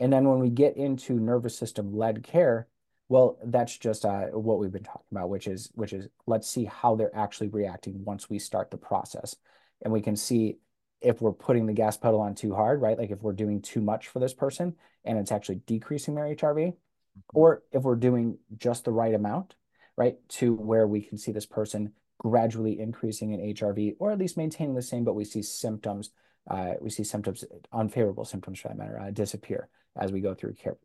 and 0.00 0.12
then 0.12 0.28
when 0.28 0.38
we 0.38 0.50
get 0.50 0.76
into 0.76 1.14
nervous 1.14 1.56
system 1.58 1.96
led 1.96 2.22
care, 2.22 2.68
well, 3.08 3.38
that's 3.44 3.76
just 3.76 4.04
uh, 4.04 4.26
what 4.26 4.58
we've 4.58 4.72
been 4.72 4.84
talking 4.84 5.06
about, 5.10 5.30
which 5.30 5.46
is 5.46 5.70
which 5.74 5.92
is 5.92 6.08
let's 6.26 6.48
see 6.48 6.66
how 6.66 6.94
they're 6.94 7.14
actually 7.16 7.48
reacting 7.48 8.04
once 8.04 8.28
we 8.28 8.38
start 8.38 8.70
the 8.70 8.76
process, 8.76 9.34
and 9.82 9.92
we 9.92 10.00
can 10.00 10.16
see 10.16 10.58
if 11.00 11.20
we're 11.20 11.32
putting 11.32 11.66
the 11.66 11.72
gas 11.72 11.96
pedal 11.96 12.20
on 12.20 12.34
too 12.34 12.54
hard, 12.54 12.80
right? 12.82 12.98
Like 12.98 13.10
if 13.10 13.22
we're 13.22 13.32
doing 13.32 13.62
too 13.62 13.80
much 13.80 14.08
for 14.08 14.18
this 14.18 14.34
person 14.34 14.74
and 15.04 15.18
it's 15.18 15.32
actually 15.32 15.60
decreasing 15.66 16.14
their 16.14 16.24
HRV, 16.24 16.68
mm-hmm. 16.68 17.20
or 17.32 17.62
if 17.72 17.82
we're 17.82 17.96
doing 17.96 18.38
just 18.56 18.84
the 18.84 18.92
right 18.92 19.14
amount, 19.14 19.54
right? 19.96 20.16
To 20.30 20.54
where 20.54 20.86
we 20.86 21.00
can 21.00 21.16
see 21.16 21.32
this 21.32 21.46
person 21.46 21.92
gradually 22.18 22.80
increasing 22.80 23.32
in 23.32 23.54
HRV 23.54 23.96
or 24.00 24.10
at 24.10 24.18
least 24.18 24.36
maintaining 24.36 24.74
the 24.74 24.82
same, 24.82 25.04
but 25.04 25.14
we 25.14 25.24
see 25.24 25.42
symptoms, 25.42 26.10
uh, 26.50 26.74
we 26.80 26.90
see 26.90 27.04
symptoms, 27.04 27.44
unfavorable 27.72 28.24
symptoms 28.24 28.58
for 28.58 28.68
that 28.68 28.76
matter, 28.76 28.98
uh, 28.98 29.10
disappear 29.10 29.68
as 29.98 30.12
we 30.12 30.20
go 30.20 30.34
through 30.34 30.54
care. 30.54 30.76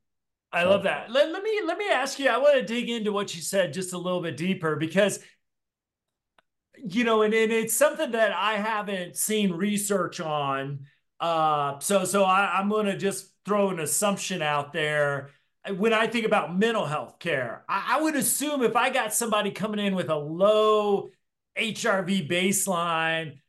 I 0.51 0.63
love 0.65 0.83
that. 0.83 1.09
Let, 1.09 1.31
let 1.31 1.41
me 1.41 1.61
let 1.65 1.77
me 1.79 1.89
ask 1.89 2.19
you. 2.19 2.29
I 2.29 2.37
want 2.37 2.55
to 2.55 2.63
dig 2.63 2.87
into 2.87 3.11
what 3.11 3.35
you 3.35 3.41
said 3.41 3.73
just 3.73 3.93
a 3.93 3.97
little 3.97 4.21
bit 4.21 4.37
deeper 4.37 4.75
because 4.75 5.19
you 6.77 7.03
know, 7.03 7.21
and, 7.21 7.33
and 7.33 7.51
it's 7.51 7.73
something 7.73 8.11
that 8.11 8.31
I 8.31 8.53
haven't 8.53 9.15
seen 9.15 9.51
research 9.51 10.19
on. 10.19 10.85
Uh, 11.19 11.79
so 11.79 12.05
so 12.05 12.23
I, 12.23 12.59
I'm 12.59 12.69
going 12.69 12.85
to 12.85 12.97
just 12.97 13.31
throw 13.45 13.69
an 13.69 13.79
assumption 13.79 14.41
out 14.41 14.73
there. 14.73 15.29
When 15.77 15.93
I 15.93 16.07
think 16.07 16.25
about 16.25 16.55
mental 16.55 16.85
health 16.85 17.19
care, 17.19 17.63
I, 17.67 17.95
I 17.97 18.01
would 18.01 18.15
assume 18.15 18.63
if 18.63 18.75
I 18.75 18.89
got 18.89 19.13
somebody 19.13 19.51
coming 19.51 19.79
in 19.79 19.95
with 19.95 20.09
a 20.09 20.15
low 20.15 21.09
HRV 21.57 22.29
baseline, 22.29 23.39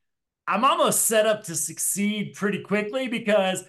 I'm 0.46 0.64
almost 0.64 1.06
set 1.06 1.26
up 1.26 1.44
to 1.44 1.54
succeed 1.54 2.34
pretty 2.34 2.62
quickly 2.62 3.08
because 3.08 3.64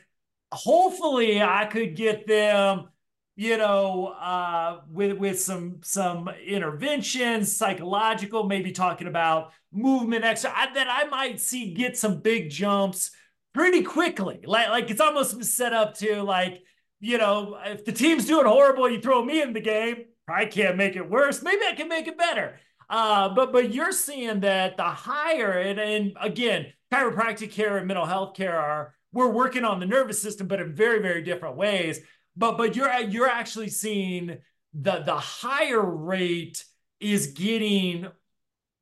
hopefully 0.51 1.41
I 1.41 1.65
could 1.65 1.95
get 1.95 2.27
them 2.27 2.89
you 3.35 3.57
know, 3.57 4.07
uh, 4.07 4.81
with 4.89 5.17
with 5.17 5.39
some 5.39 5.81
some 5.83 6.29
interventions, 6.45 7.55
psychological, 7.55 8.45
maybe 8.45 8.71
talking 8.71 9.07
about 9.07 9.51
movement 9.73 10.23
exercise, 10.23 10.69
that 10.73 10.87
I 10.89 11.05
might 11.09 11.41
see 11.41 11.73
get 11.73 11.97
some 11.97 12.21
big 12.21 12.49
jumps 12.49 13.11
pretty 13.53 13.83
quickly. 13.83 14.41
Like 14.45 14.69
like 14.69 14.89
it's 14.89 15.01
almost 15.01 15.43
set 15.43 15.73
up 15.73 15.95
to 15.95 16.23
like, 16.23 16.63
you 17.01 17.17
know, 17.17 17.59
if 17.65 17.83
the 17.83 17.91
team's 17.91 18.25
doing 18.25 18.45
horrible, 18.45 18.89
you 18.89 19.01
throw 19.01 19.23
me 19.23 19.41
in 19.41 19.51
the 19.51 19.59
game. 19.61 20.05
I 20.29 20.45
can't 20.45 20.77
make 20.77 20.95
it 20.95 21.09
worse. 21.09 21.43
Maybe 21.43 21.61
I 21.69 21.75
can 21.75 21.89
make 21.89 22.07
it 22.07 22.17
better. 22.17 22.57
Uh, 22.89 23.29
but 23.35 23.51
but 23.51 23.73
you're 23.73 23.91
seeing 23.91 24.39
that 24.41 24.77
the 24.77 24.83
higher 24.83 25.51
and, 25.59 25.77
and 25.77 26.13
again, 26.21 26.67
chiropractic 26.93 27.51
care 27.51 27.77
and 27.77 27.87
mental 27.87 28.05
health 28.05 28.33
care 28.35 28.57
are 28.57 28.94
we're 29.15 29.31
working 29.31 29.65
on 29.65 29.79
the 29.79 29.87
nervous 29.87 30.21
system, 30.21 30.45
but 30.45 30.61
in 30.61 30.75
very 30.75 31.01
very 31.01 31.23
different 31.23 31.57
ways 31.57 32.01
but 32.35 32.57
but 32.57 32.75
you're 32.75 32.91
you're 33.01 33.29
actually 33.29 33.69
seeing 33.69 34.37
the 34.73 34.99
the 34.99 35.15
higher 35.15 35.81
rate 35.81 36.65
is 36.99 37.27
getting 37.27 38.07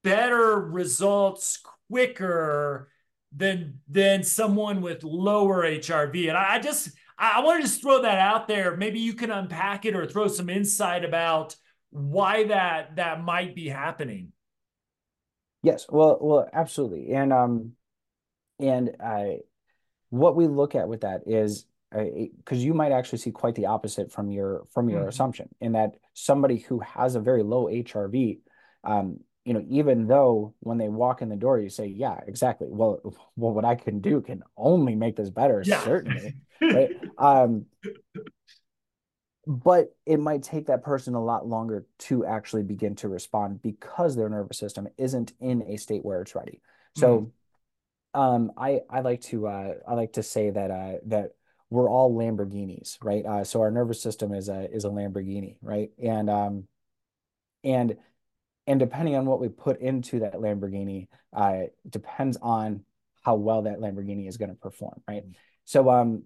better 0.03 0.59
results 0.59 1.59
quicker 1.89 2.89
than 3.35 3.79
than 3.87 4.23
someone 4.23 4.81
with 4.81 5.03
lower 5.03 5.63
HRV. 5.63 6.29
And 6.29 6.37
I, 6.37 6.55
I 6.55 6.59
just 6.59 6.89
I, 7.17 7.41
want 7.41 7.61
to 7.61 7.67
just 7.67 7.81
throw 7.81 8.01
that 8.01 8.17
out 8.17 8.47
there. 8.47 8.75
Maybe 8.75 8.99
you 8.99 9.13
can 9.13 9.31
unpack 9.31 9.85
it 9.85 9.95
or 9.95 10.05
throw 10.05 10.27
some 10.27 10.49
insight 10.49 11.05
about 11.05 11.55
why 11.91 12.45
that 12.45 12.95
that 12.95 13.23
might 13.23 13.55
be 13.55 13.69
happening. 13.69 14.31
Yes, 15.61 15.85
well, 15.89 16.17
well, 16.19 16.49
absolutely, 16.51 17.13
and 17.13 17.31
um, 17.31 17.73
and 18.59 18.95
I, 18.99 19.39
what 20.13 20.35
we 20.35 20.45
look 20.45 20.75
at 20.75 20.87
with 20.87 21.01
that 21.01 21.23
is 21.25 21.65
because 21.91 22.63
you 22.63 22.75
might 22.75 22.91
actually 22.91 23.17
see 23.17 23.31
quite 23.31 23.55
the 23.55 23.65
opposite 23.65 24.11
from 24.11 24.29
your 24.29 24.63
from 24.71 24.87
your 24.87 24.99
mm-hmm. 24.99 25.09
assumption 25.09 25.49
in 25.59 25.71
that 25.71 25.95
somebody 26.13 26.57
who 26.57 26.79
has 26.81 27.15
a 27.15 27.19
very 27.19 27.41
low 27.41 27.65
HRV, 27.65 28.37
um, 28.83 29.19
you 29.43 29.55
know, 29.55 29.63
even 29.67 30.05
though 30.05 30.53
when 30.59 30.77
they 30.77 30.87
walk 30.87 31.23
in 31.23 31.29
the 31.29 31.35
door, 31.35 31.59
you 31.59 31.69
say, 31.69 31.87
yeah, 31.87 32.19
exactly. 32.27 32.67
Well, 32.69 32.99
well, 33.35 33.53
what 33.53 33.65
I 33.65 33.73
can 33.73 34.01
do 34.01 34.21
can 34.21 34.43
only 34.55 34.95
make 34.95 35.15
this 35.15 35.31
better, 35.31 35.63
yeah. 35.65 35.83
certainly. 35.83 36.35
right. 36.61 36.91
Um, 37.17 37.65
but 39.47 39.95
it 40.05 40.19
might 40.19 40.43
take 40.43 40.67
that 40.67 40.83
person 40.83 41.15
a 41.15 41.23
lot 41.23 41.47
longer 41.47 41.87
to 41.99 42.23
actually 42.23 42.63
begin 42.63 42.95
to 42.97 43.07
respond 43.07 43.63
because 43.63 44.15
their 44.15 44.29
nervous 44.29 44.59
system 44.59 44.87
isn't 44.97 45.33
in 45.39 45.63
a 45.63 45.77
state 45.77 46.05
where 46.05 46.21
it's 46.21 46.35
ready. 46.35 46.61
So 46.95 47.17
mm-hmm 47.17 47.29
Um, 48.13 48.51
I 48.57 48.81
I 48.89 49.01
like 49.01 49.21
to 49.21 49.47
uh, 49.47 49.73
I 49.87 49.93
like 49.95 50.13
to 50.13 50.23
say 50.23 50.49
that 50.51 50.71
uh, 50.71 50.93
that 51.07 51.31
we're 51.69 51.89
all 51.89 52.13
Lamborghinis, 52.13 52.97
right? 53.03 53.25
Uh, 53.25 53.43
so 53.43 53.61
our 53.61 53.71
nervous 53.71 54.01
system 54.01 54.33
is 54.33 54.49
a 54.49 54.69
is 54.71 54.85
a 54.85 54.89
Lamborghini, 54.89 55.57
right? 55.61 55.91
And 56.01 56.29
um, 56.29 56.67
and 57.63 57.97
and 58.67 58.79
depending 58.79 59.15
on 59.15 59.25
what 59.25 59.39
we 59.41 59.49
put 59.49 59.81
into 59.81 60.19
that 60.19 60.35
Lamborghini, 60.35 61.07
uh, 61.33 61.63
depends 61.89 62.37
on 62.41 62.85
how 63.23 63.35
well 63.35 63.63
that 63.63 63.79
Lamborghini 63.79 64.27
is 64.27 64.37
going 64.37 64.51
to 64.51 64.55
perform, 64.57 65.01
right? 65.07 65.23
So 65.65 65.89
um, 65.89 66.23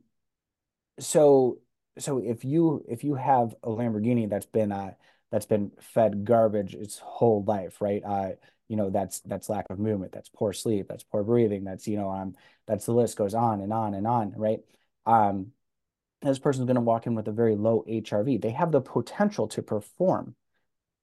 so 1.00 1.58
so 1.98 2.20
if 2.20 2.44
you 2.46 2.84
if 2.88 3.04
you 3.04 3.16
have 3.16 3.56
a 3.64 3.70
Lamborghini 3.70 4.30
that's 4.30 4.46
been 4.46 4.72
uh 4.72 4.92
that's 5.32 5.46
been 5.46 5.72
fed 5.82 6.26
garbage 6.26 6.74
its 6.76 7.00
whole 7.00 7.44
life, 7.44 7.82
right? 7.82 8.02
Uh, 8.04 8.32
you 8.68 8.76
know, 8.76 8.90
that's 8.90 9.20
that's 9.22 9.50
lack 9.50 9.70
of 9.70 9.80
movement, 9.80 10.12
that's 10.12 10.30
poor 10.30 10.54
sleep, 10.54 10.88
that's 10.90 11.04
poor 11.04 11.24
breathing, 11.24 11.64
that's 11.64 11.88
you 11.88 11.98
know, 11.98 12.10
um, 12.12 12.36
that's 12.68 12.86
the 12.86 12.94
list 12.94 13.18
goes 13.18 13.34
on 13.34 13.62
and 13.62 13.72
on 13.72 13.94
and 13.94 14.06
on, 14.06 14.34
right? 14.36 14.60
Um, 15.06 15.52
this 16.22 16.40
person's 16.40 16.66
going 16.66 16.76
to 16.76 16.82
walk 16.82 17.08
in 17.08 17.16
with 17.16 17.28
a 17.28 17.32
very 17.32 17.56
low 17.56 17.86
HRV. 17.88 18.42
They 18.42 18.50
have 18.50 18.72
the 18.72 18.82
potential 18.82 19.48
to 19.50 19.62
perform 19.62 20.36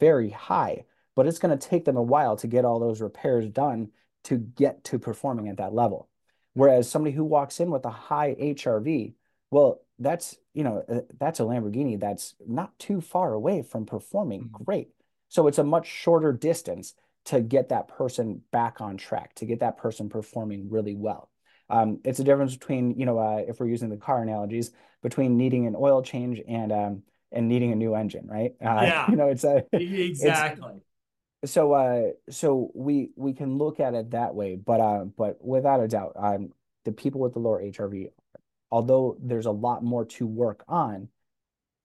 very 0.00 0.30
high, 0.30 0.84
but 1.14 1.26
it's 1.26 1.38
going 1.38 1.56
to 1.56 1.68
take 1.68 1.84
them 1.84 1.96
a 1.96 2.02
while 2.02 2.36
to 2.36 2.46
get 2.46 2.64
all 2.64 2.80
those 2.80 3.00
repairs 3.00 3.48
done 3.48 3.90
to 4.24 4.36
get 4.36 4.84
to 4.84 4.98
performing 4.98 5.48
at 5.48 5.58
that 5.58 5.74
level. 5.74 6.08
Whereas 6.54 6.90
somebody 6.90 7.14
who 7.14 7.24
walks 7.24 7.60
in 7.60 7.70
with 7.70 7.84
a 7.84 7.90
high 7.90 8.34
HRV, 8.34 9.14
well, 9.50 9.80
that's 9.98 10.36
you 10.52 10.64
know 10.64 10.84
uh, 10.88 11.00
that's 11.18 11.40
a 11.40 11.44
Lamborghini 11.44 11.98
that's 11.98 12.34
not 12.46 12.76
too 12.78 13.00
far 13.00 13.32
away 13.32 13.62
from 13.62 13.86
performing 13.86 14.44
mm-hmm. 14.44 14.64
great. 14.64 14.88
So 15.28 15.46
it's 15.46 15.58
a 15.58 15.64
much 15.64 15.86
shorter 15.86 16.32
distance 16.32 16.94
to 17.26 17.40
get 17.40 17.70
that 17.70 17.88
person 17.88 18.42
back 18.52 18.80
on 18.80 18.96
track, 18.96 19.34
to 19.36 19.46
get 19.46 19.60
that 19.60 19.76
person 19.76 20.08
performing 20.08 20.68
really 20.70 20.94
well. 20.94 21.30
Um, 21.70 22.00
it's 22.04 22.18
a 22.18 22.24
difference 22.24 22.54
between 22.54 22.98
you 22.98 23.06
know 23.06 23.18
uh, 23.18 23.42
if 23.46 23.60
we're 23.60 23.68
using 23.68 23.88
the 23.88 23.96
car 23.96 24.22
analogies 24.22 24.70
between 25.02 25.36
needing 25.36 25.66
an 25.66 25.76
oil 25.78 26.02
change 26.02 26.40
and 26.46 26.72
um, 26.72 27.02
and 27.32 27.48
needing 27.48 27.72
a 27.72 27.76
new 27.76 27.94
engine, 27.94 28.26
right? 28.26 28.54
Uh, 28.64 28.82
yeah, 28.82 29.10
you 29.10 29.16
know 29.16 29.28
it's 29.28 29.44
a 29.44 29.64
exactly. 29.72 30.82
It's, 31.42 31.52
so 31.52 31.72
uh, 31.72 32.10
so 32.30 32.70
we 32.74 33.10
we 33.16 33.32
can 33.32 33.58
look 33.58 33.80
at 33.80 33.94
it 33.94 34.10
that 34.10 34.34
way, 34.34 34.56
but 34.56 34.80
uh, 34.80 35.04
but 35.04 35.44
without 35.44 35.80
a 35.80 35.88
doubt, 35.88 36.12
um, 36.16 36.50
the 36.84 36.92
people 36.92 37.20
with 37.20 37.32
the 37.32 37.38
lower 37.38 37.62
HRV 37.62 38.08
although 38.74 39.16
there's 39.20 39.46
a 39.46 39.52
lot 39.52 39.84
more 39.84 40.04
to 40.04 40.26
work 40.26 40.64
on, 40.66 41.08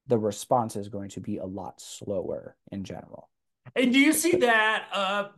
the 0.07 0.17
response 0.17 0.75
is 0.75 0.89
going 0.89 1.09
to 1.09 1.19
be 1.19 1.37
a 1.37 1.45
lot 1.45 1.79
slower 1.79 2.55
in 2.71 2.83
general. 2.83 3.29
And 3.75 3.93
do 3.93 3.99
you 3.99 4.13
see 4.13 4.37
that 4.37 4.87
uh, 4.93 5.29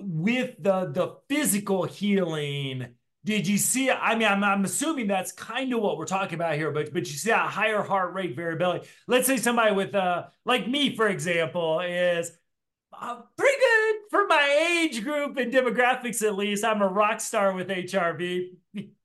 with 0.00 0.54
the 0.62 0.90
the 0.92 1.16
physical 1.28 1.84
healing? 1.84 2.88
Did 3.24 3.46
you 3.46 3.56
see? 3.56 3.90
I 3.90 4.16
mean, 4.16 4.28
I'm, 4.28 4.44
I'm 4.44 4.64
assuming 4.64 5.06
that's 5.06 5.32
kind 5.32 5.72
of 5.72 5.80
what 5.80 5.96
we're 5.96 6.04
talking 6.04 6.34
about 6.34 6.56
here, 6.56 6.70
but 6.70 6.92
but 6.92 7.10
you 7.10 7.16
see 7.16 7.30
that 7.30 7.50
higher 7.50 7.82
heart 7.82 8.12
rate 8.12 8.36
variability. 8.36 8.86
Let's 9.06 9.26
say 9.26 9.38
somebody 9.38 9.74
with 9.74 9.94
uh, 9.94 10.24
like 10.44 10.68
me, 10.68 10.94
for 10.94 11.08
example, 11.08 11.80
is 11.80 12.30
uh, 12.92 13.20
pretty 13.36 13.58
good 13.58 13.96
for 14.10 14.26
my 14.26 14.82
age 14.82 15.02
group 15.02 15.36
and 15.38 15.52
demographics. 15.52 16.22
At 16.22 16.36
least, 16.36 16.64
I'm 16.64 16.82
a 16.82 16.88
rock 16.88 17.20
star 17.20 17.54
with 17.54 17.68
HRV 17.68 18.50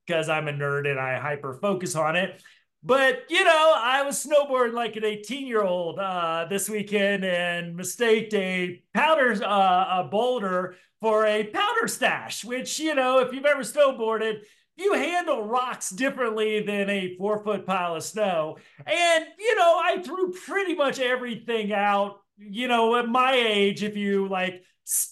because 0.06 0.28
I'm 0.28 0.48
a 0.48 0.52
nerd 0.52 0.86
and 0.90 1.00
I 1.00 1.18
hyper 1.18 1.54
focus 1.54 1.96
on 1.96 2.16
it. 2.16 2.42
But 2.82 3.24
you 3.28 3.44
know, 3.44 3.74
I 3.76 4.02
was 4.02 4.24
snowboarding 4.24 4.72
like 4.72 4.96
an 4.96 5.04
18 5.04 5.46
year 5.46 5.62
old 5.62 5.98
uh, 5.98 6.46
this 6.48 6.68
weekend 6.68 7.24
and 7.24 7.76
mistaked 7.76 8.32
a 8.34 8.82
powder 8.94 9.32
uh, 9.44 10.00
a 10.00 10.08
boulder 10.10 10.76
for 11.00 11.26
a 11.26 11.44
powder 11.44 11.88
stash. 11.88 12.44
Which 12.44 12.78
you 12.78 12.94
know, 12.94 13.18
if 13.18 13.34
you've 13.34 13.44
ever 13.44 13.62
snowboarded, 13.62 14.40
you 14.76 14.94
handle 14.94 15.44
rocks 15.44 15.90
differently 15.90 16.62
than 16.62 16.88
a 16.88 17.16
four 17.18 17.44
foot 17.44 17.66
pile 17.66 17.96
of 17.96 18.02
snow. 18.02 18.56
And 18.86 19.26
you 19.38 19.54
know, 19.56 19.78
I 19.84 20.00
threw 20.02 20.32
pretty 20.32 20.74
much 20.74 20.98
everything 20.98 21.72
out. 21.72 22.20
You 22.38 22.68
know, 22.68 22.96
at 22.96 23.06
my 23.06 23.34
age, 23.34 23.82
if 23.82 23.94
you 23.94 24.26
like, 24.26 24.64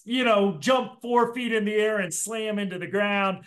you 0.04 0.24
know, 0.24 0.56
jump 0.58 1.02
four 1.02 1.34
feet 1.34 1.52
in 1.52 1.66
the 1.66 1.74
air 1.74 1.98
and 1.98 2.14
slam 2.14 2.58
into 2.58 2.78
the 2.78 2.86
ground, 2.86 3.44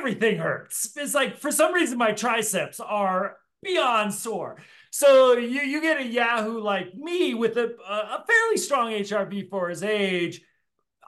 everything 0.00 0.38
hurts. 0.38 0.96
It's 0.96 1.14
like 1.14 1.36
for 1.36 1.52
some 1.52 1.74
reason 1.74 1.98
my 1.98 2.12
triceps 2.12 2.80
are 2.80 3.36
beyond 3.62 4.14
sore. 4.14 4.56
So 4.90 5.34
you 5.36 5.60
you 5.60 5.80
get 5.80 6.00
a 6.00 6.04
Yahoo 6.04 6.60
like 6.60 6.94
me 6.94 7.34
with 7.34 7.56
a 7.56 7.76
a 7.88 8.24
fairly 8.26 8.56
strong 8.56 8.92
HRV 8.92 9.48
for 9.50 9.68
his 9.68 9.82
age. 9.82 10.40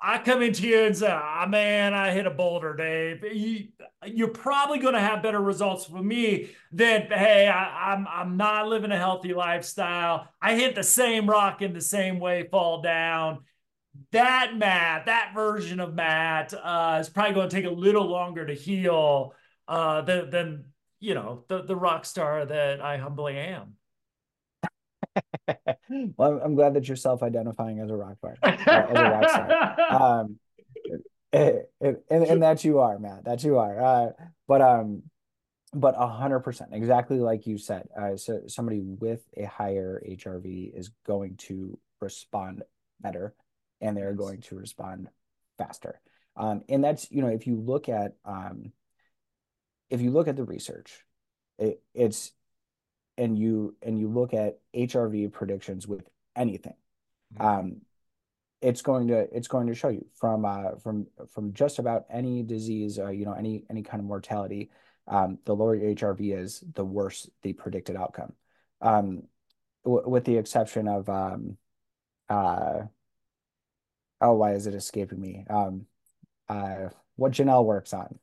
I 0.05 0.19
come 0.19 0.43
into 0.43 0.67
you 0.67 0.81
and 0.81 0.97
say, 0.97 1.09
"Ah, 1.11 1.47
man, 1.49 1.95
I 1.95 2.11
hit 2.13 2.27
a 2.27 2.31
boulder, 2.31 2.75
Dave." 2.75 3.23
You, 3.35 3.69
you're 4.05 4.29
probably 4.29 4.79
going 4.81 4.95
to 4.95 5.01
have 5.01 5.23
better 5.23 5.41
results 5.41 5.87
for 5.87 6.03
me 6.03 6.51
than, 6.73 7.03
"Hey, 7.03 7.49
I, 7.49 7.93
I'm 7.93 8.07
I'm 8.09 8.37
not 8.37 8.69
living 8.69 8.91
a 8.93 8.99
healthy 8.99 9.33
lifestyle. 9.33 10.29
I 10.41 10.57
hit 10.57 10.75
the 10.75 10.83
same 10.83 11.29
rock 11.31 11.63
in 11.63 11.73
the 11.73 11.81
same 11.81 12.19
way, 12.21 12.49
fall 12.51 12.83
down." 12.83 13.45
That 14.13 14.57
Matt, 14.57 15.07
that 15.07 15.33
version 15.35 15.81
of 15.81 15.95
Matt, 15.95 16.55
uh, 16.55 16.99
is 17.01 17.09
probably 17.09 17.35
going 17.35 17.49
to 17.49 17.57
take 17.57 17.65
a 17.65 17.71
little 17.71 18.07
longer 18.07 18.47
to 18.47 18.55
heal 18.55 19.35
uh, 19.69 20.03
than, 20.03 20.31
than 20.31 20.65
you 21.01 21.15
know 21.15 21.45
the 21.49 21.63
the 21.63 21.77
rock 21.77 22.05
star 22.05 22.45
that 22.45 22.81
I 22.81 22.97
humbly 22.97 23.37
am. 23.37 23.75
well, 26.17 26.41
I'm 26.43 26.55
glad 26.55 26.75
that 26.75 26.89
you're 26.89 26.97
self-identifying 26.97 27.81
as 27.81 27.91
a 27.91 27.97
rock 27.97 28.17
star, 28.19 28.37
uh, 28.43 28.51
as 28.51 28.99
a 28.99 29.11
rock 29.11 29.29
star. 29.29 29.77
Um, 29.93 30.39
and, 31.33 31.65
and, 31.81 32.25
and 32.25 32.43
that 32.43 32.63
you 32.63 32.81
are, 32.81 32.99
Matt. 32.99 33.25
That 33.25 33.43
you 33.43 33.59
are. 33.59 33.81
Uh, 33.81 34.11
but 34.47 34.61
um, 34.61 35.03
but 35.75 35.95
a 35.97 36.07
hundred 36.07 36.41
percent, 36.41 36.71
exactly 36.73 37.19
like 37.19 37.47
you 37.47 37.59
said. 37.59 37.89
Uh, 37.99 38.17
so 38.17 38.43
somebody 38.47 38.81
with 38.81 39.23
a 39.37 39.45
higher 39.45 40.03
HRV 40.09 40.77
is 40.77 40.91
going 41.07 41.37
to 41.37 41.79
respond 42.01 42.63
better 43.01 43.35
and 43.83 43.97
they're 43.97 44.15
going 44.15 44.41
to 44.41 44.57
respond 44.57 45.09
faster. 45.59 46.01
Um, 46.37 46.63
and 46.69 46.83
that's, 46.83 47.11
you 47.11 47.21
know, 47.21 47.29
if 47.29 47.47
you 47.47 47.57
look 47.57 47.89
at, 47.89 48.15
um, 48.25 48.73
if 49.91 50.01
you 50.01 50.11
look 50.11 50.29
at 50.29 50.37
the 50.37 50.45
research, 50.45 51.05
it, 51.59 51.83
it's, 51.93 52.33
and 53.19 53.37
you, 53.37 53.77
and 53.83 53.99
you 53.99 54.09
look 54.09 54.33
at 54.33 54.59
HRV 54.75 55.33
predictions 55.33 55.87
with 55.87 56.09
anything, 56.35 56.75
mm-hmm. 57.35 57.47
um, 57.47 57.77
it's 58.63 58.81
going 58.81 59.09
to, 59.09 59.29
it's 59.37 59.49
going 59.49 59.67
to 59.67 59.75
show 59.75 59.89
you 59.89 60.07
from, 60.15 60.47
uh, 60.47 60.77
from, 60.83 61.09
from 61.31 61.53
just 61.53 61.79
about 61.79 62.05
any 62.09 62.43
disease, 62.43 62.99
uh, 62.99 63.11
you 63.11 63.27
know, 63.27 63.35
any, 63.35 63.65
any 63.69 63.83
kind 63.83 64.01
of 64.01 64.07
mortality, 64.07 64.71
um, 65.09 65.39
the 65.45 65.55
lower 65.55 65.75
your 65.75 65.95
HRV 65.95 66.39
is, 66.39 66.65
the 66.75 66.85
worse 66.85 67.29
the 67.43 67.53
predicted 67.53 67.97
outcome. 67.97 68.33
Um, 68.81 69.25
w- 69.85 70.09
with 70.09 70.25
the 70.25 70.39
exception 70.39 70.89
of, 70.89 71.09
um, 71.09 71.59
uh, 72.29 72.83
oh, 74.23 74.35
why 74.35 74.55
is 74.55 74.67
it 74.67 74.75
escaping 74.75 75.21
me? 75.21 75.45
Um, 75.51 75.87
uh, 76.49 76.89
what 77.17 77.33
Janelle 77.33 77.65
works 77.65 77.93
on. 77.93 78.19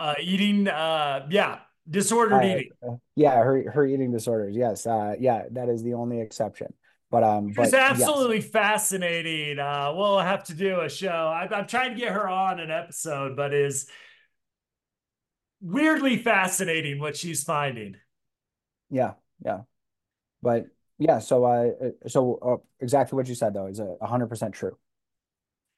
uh, 0.00 0.14
eating, 0.20 0.66
uh, 0.66 1.26
yeah, 1.30 1.58
disordered 1.88 2.44
uh, 2.44 2.46
eating. 2.46 3.00
Yeah, 3.14 3.36
her 3.36 3.70
her 3.70 3.86
eating 3.86 4.10
disorders. 4.10 4.56
Yes, 4.56 4.86
uh, 4.86 5.14
yeah, 5.18 5.44
that 5.52 5.68
is 5.68 5.82
the 5.82 5.94
only 5.94 6.20
exception. 6.20 6.72
But 7.10 7.22
um, 7.22 7.52
it's 7.56 7.72
absolutely 7.72 8.40
yes. 8.40 8.48
fascinating. 8.48 9.60
Uh, 9.60 9.92
we'll 9.94 10.18
have 10.18 10.44
to 10.44 10.54
do 10.54 10.80
a 10.80 10.88
show. 10.88 11.08
I, 11.08 11.48
I'm 11.54 11.66
trying 11.68 11.94
to 11.94 12.00
get 12.00 12.12
her 12.12 12.28
on 12.28 12.58
an 12.58 12.70
episode, 12.70 13.36
but 13.36 13.54
is 13.54 13.86
weirdly 15.60 16.16
fascinating 16.16 16.98
what 16.98 17.16
she's 17.16 17.44
finding. 17.44 17.96
Yeah, 18.90 19.12
yeah, 19.44 19.60
but 20.42 20.66
yeah. 20.98 21.20
So, 21.20 21.44
uh, 21.44 21.70
so 22.08 22.38
uh, 22.42 22.56
exactly 22.80 23.16
what 23.16 23.28
you 23.28 23.36
said 23.36 23.54
though 23.54 23.66
is 23.66 23.78
a 23.78 23.96
hundred 24.04 24.26
percent 24.26 24.54
true. 24.54 24.76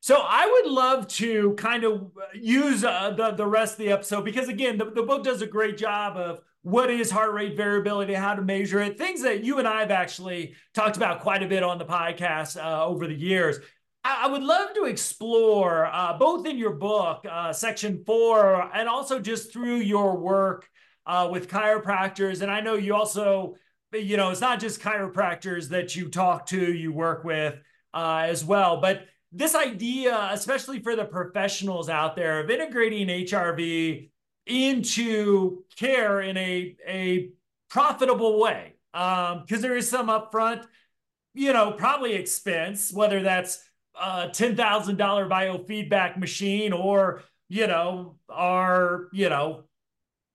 So 0.01 0.23
I 0.23 0.47
would 0.47 0.73
love 0.73 1.09
to 1.09 1.55
kind 1.55 1.85
of 1.85 2.13
use 2.33 2.85
uh, 2.85 3.11
the 3.11 3.33
the 3.33 3.47
rest 3.47 3.75
of 3.75 3.79
the 3.79 3.91
episode 3.91 4.25
because 4.25 4.49
again, 4.49 4.79
the, 4.79 4.87
the 4.87 5.03
book 5.03 5.25
does 5.25 5.43
a 5.43 5.47
great 5.47 5.77
job 5.77 6.17
of 6.17 6.41
what 6.63 6.91
is 6.91 7.11
heart 7.11 7.33
rate 7.33 7.57
variability, 7.57 8.15
how 8.15 8.35
to 8.35 8.43
measure 8.43 8.81
it, 8.81 8.99
things 8.99 9.23
that 9.23 9.43
you 9.43 9.59
and 9.59 9.67
I 9.67 9.81
have 9.81 9.91
actually 9.91 10.55
talked 10.75 10.97
about 10.97 11.21
quite 11.21 11.43
a 11.43 11.49
bit 11.49 11.63
on 11.63 11.79
the 11.79 11.85
podcast 11.85 12.63
uh, 12.63 12.85
over 12.85 13.07
the 13.07 13.15
years. 13.15 13.59
I, 14.05 14.29
would 14.29 14.43
love 14.43 14.75
to 14.75 14.85
explore 14.85 15.87
uh, 15.87 16.17
both 16.17 16.47
in 16.47 16.57
your 16.57 16.75
book, 16.75 17.27
uh, 17.31 17.53
section 17.53 18.05
four, 18.07 18.71
and 18.75 18.89
also 18.89 19.19
just 19.19 19.53
through 19.53 19.79
your 19.79 20.17
work 20.17 20.69
uh, 21.07 21.29
with 21.31 21.49
chiropractors. 21.49 22.41
And 22.41 22.51
I 22.51 22.61
know 22.61 22.75
you 22.75 22.95
also, 22.95 23.57
you 23.93 24.17
know, 24.17 24.31
it's 24.31 24.41
not 24.41 24.61
just 24.61 24.81
chiropractors 24.81 25.69
that 25.71 25.97
you 25.97 26.09
talk 26.09 26.47
to, 26.47 26.73
you 26.73 26.93
work 26.93 27.25
with 27.25 27.57
uh, 27.93 28.27
as 28.27 28.45
well, 28.45 28.81
but 28.81 29.07
this 29.33 29.55
idea, 29.55 30.29
especially 30.33 30.81
for 30.81 30.97
the 30.97 31.05
professionals 31.05 31.89
out 31.89 32.17
there, 32.17 32.41
of 32.41 32.51
integrating 32.51 33.09
HRV 33.09 34.11
into 34.47 35.65
care 35.77 36.21
in 36.21 36.37
a, 36.37 36.77
a 36.87 37.31
profitable 37.69 38.41
way. 38.41 38.75
Because 38.93 39.37
um, 39.57 39.61
there 39.61 39.77
is 39.77 39.89
some 39.89 40.09
upfront, 40.09 40.67
you 41.35 41.53
know, 41.53 41.73
probably 41.73 42.15
expense, 42.15 42.93
whether 42.93 43.23
that's 43.23 43.63
a 43.95 44.29
$10,000 44.29 44.97
biofeedback 44.97 46.17
machine 46.17 46.73
or 46.73 47.23
you 47.49 47.67
know, 47.67 48.17
our, 48.29 49.09
you 49.13 49.29
know, 49.29 49.65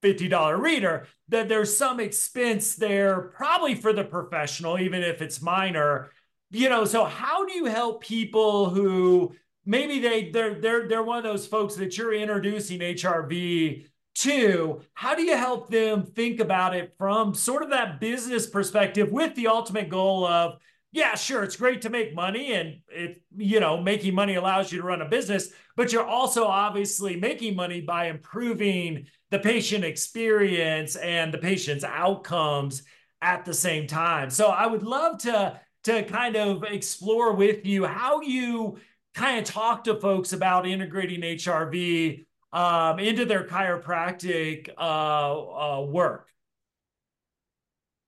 $50 0.03 0.59
reader, 0.59 1.07
that 1.29 1.47
there's 1.47 1.75
some 1.75 1.99
expense 1.99 2.75
there, 2.75 3.21
probably 3.21 3.75
for 3.75 3.93
the 3.93 4.03
professional, 4.03 4.79
even 4.79 5.01
if 5.01 5.21
it's 5.21 5.41
minor. 5.41 6.11
You 6.53 6.69
know, 6.69 6.85
so 6.85 7.03
how 7.03 7.45
do 7.45 7.53
you 7.53 7.65
help 7.65 8.03
people 8.03 8.69
who 8.69 9.33
maybe 9.65 9.99
they 9.99 10.29
they're 10.29 10.53
they're 10.53 10.87
they're 10.87 11.03
one 11.03 11.17
of 11.17 11.23
those 11.23 11.47
folks 11.47 11.75
that 11.75 11.97
you're 11.97 12.13
introducing 12.13 12.81
HRV 12.81 13.87
to? 14.19 14.81
How 14.93 15.15
do 15.15 15.23
you 15.23 15.35
help 15.35 15.69
them 15.69 16.03
think 16.03 16.39
about 16.39 16.75
it 16.75 16.93
from 16.95 17.33
sort 17.33 17.63
of 17.63 17.71
that 17.71 17.99
business 17.99 18.45
perspective 18.47 19.11
with 19.11 19.33
the 19.33 19.47
ultimate 19.47 19.89
goal 19.89 20.27
of 20.27 20.59
yeah, 20.91 21.15
sure, 21.15 21.41
it's 21.43 21.55
great 21.55 21.81
to 21.81 21.89
make 21.89 22.13
money 22.13 22.53
and 22.53 22.81
it, 22.87 23.23
you 23.35 23.59
know, 23.59 23.81
making 23.81 24.13
money 24.13 24.35
allows 24.35 24.71
you 24.71 24.79
to 24.79 24.85
run 24.85 25.01
a 25.01 25.09
business, 25.09 25.49
but 25.75 25.91
you're 25.91 26.05
also 26.05 26.45
obviously 26.45 27.15
making 27.15 27.55
money 27.55 27.81
by 27.81 28.09
improving 28.09 29.07
the 29.31 29.39
patient 29.39 29.83
experience 29.83 30.95
and 30.95 31.33
the 31.33 31.39
patient's 31.39 31.83
outcomes 31.83 32.83
at 33.23 33.43
the 33.43 33.55
same 33.55 33.87
time. 33.87 34.29
So 34.29 34.49
I 34.49 34.67
would 34.67 34.83
love 34.83 35.17
to 35.23 35.59
to 35.83 36.03
kind 36.03 36.35
of 36.35 36.63
explore 36.63 37.33
with 37.33 37.65
you 37.65 37.85
how 37.85 38.21
you 38.21 38.77
kind 39.13 39.39
of 39.39 39.45
talk 39.45 39.83
to 39.85 39.95
folks 39.95 40.33
about 40.33 40.67
integrating 40.67 41.21
HRV 41.21 42.25
um, 42.51 42.99
into 42.99 43.25
their 43.25 43.45
chiropractic 43.45 44.69
uh, 44.77 44.81
uh, 44.81 45.81
work. 45.81 46.27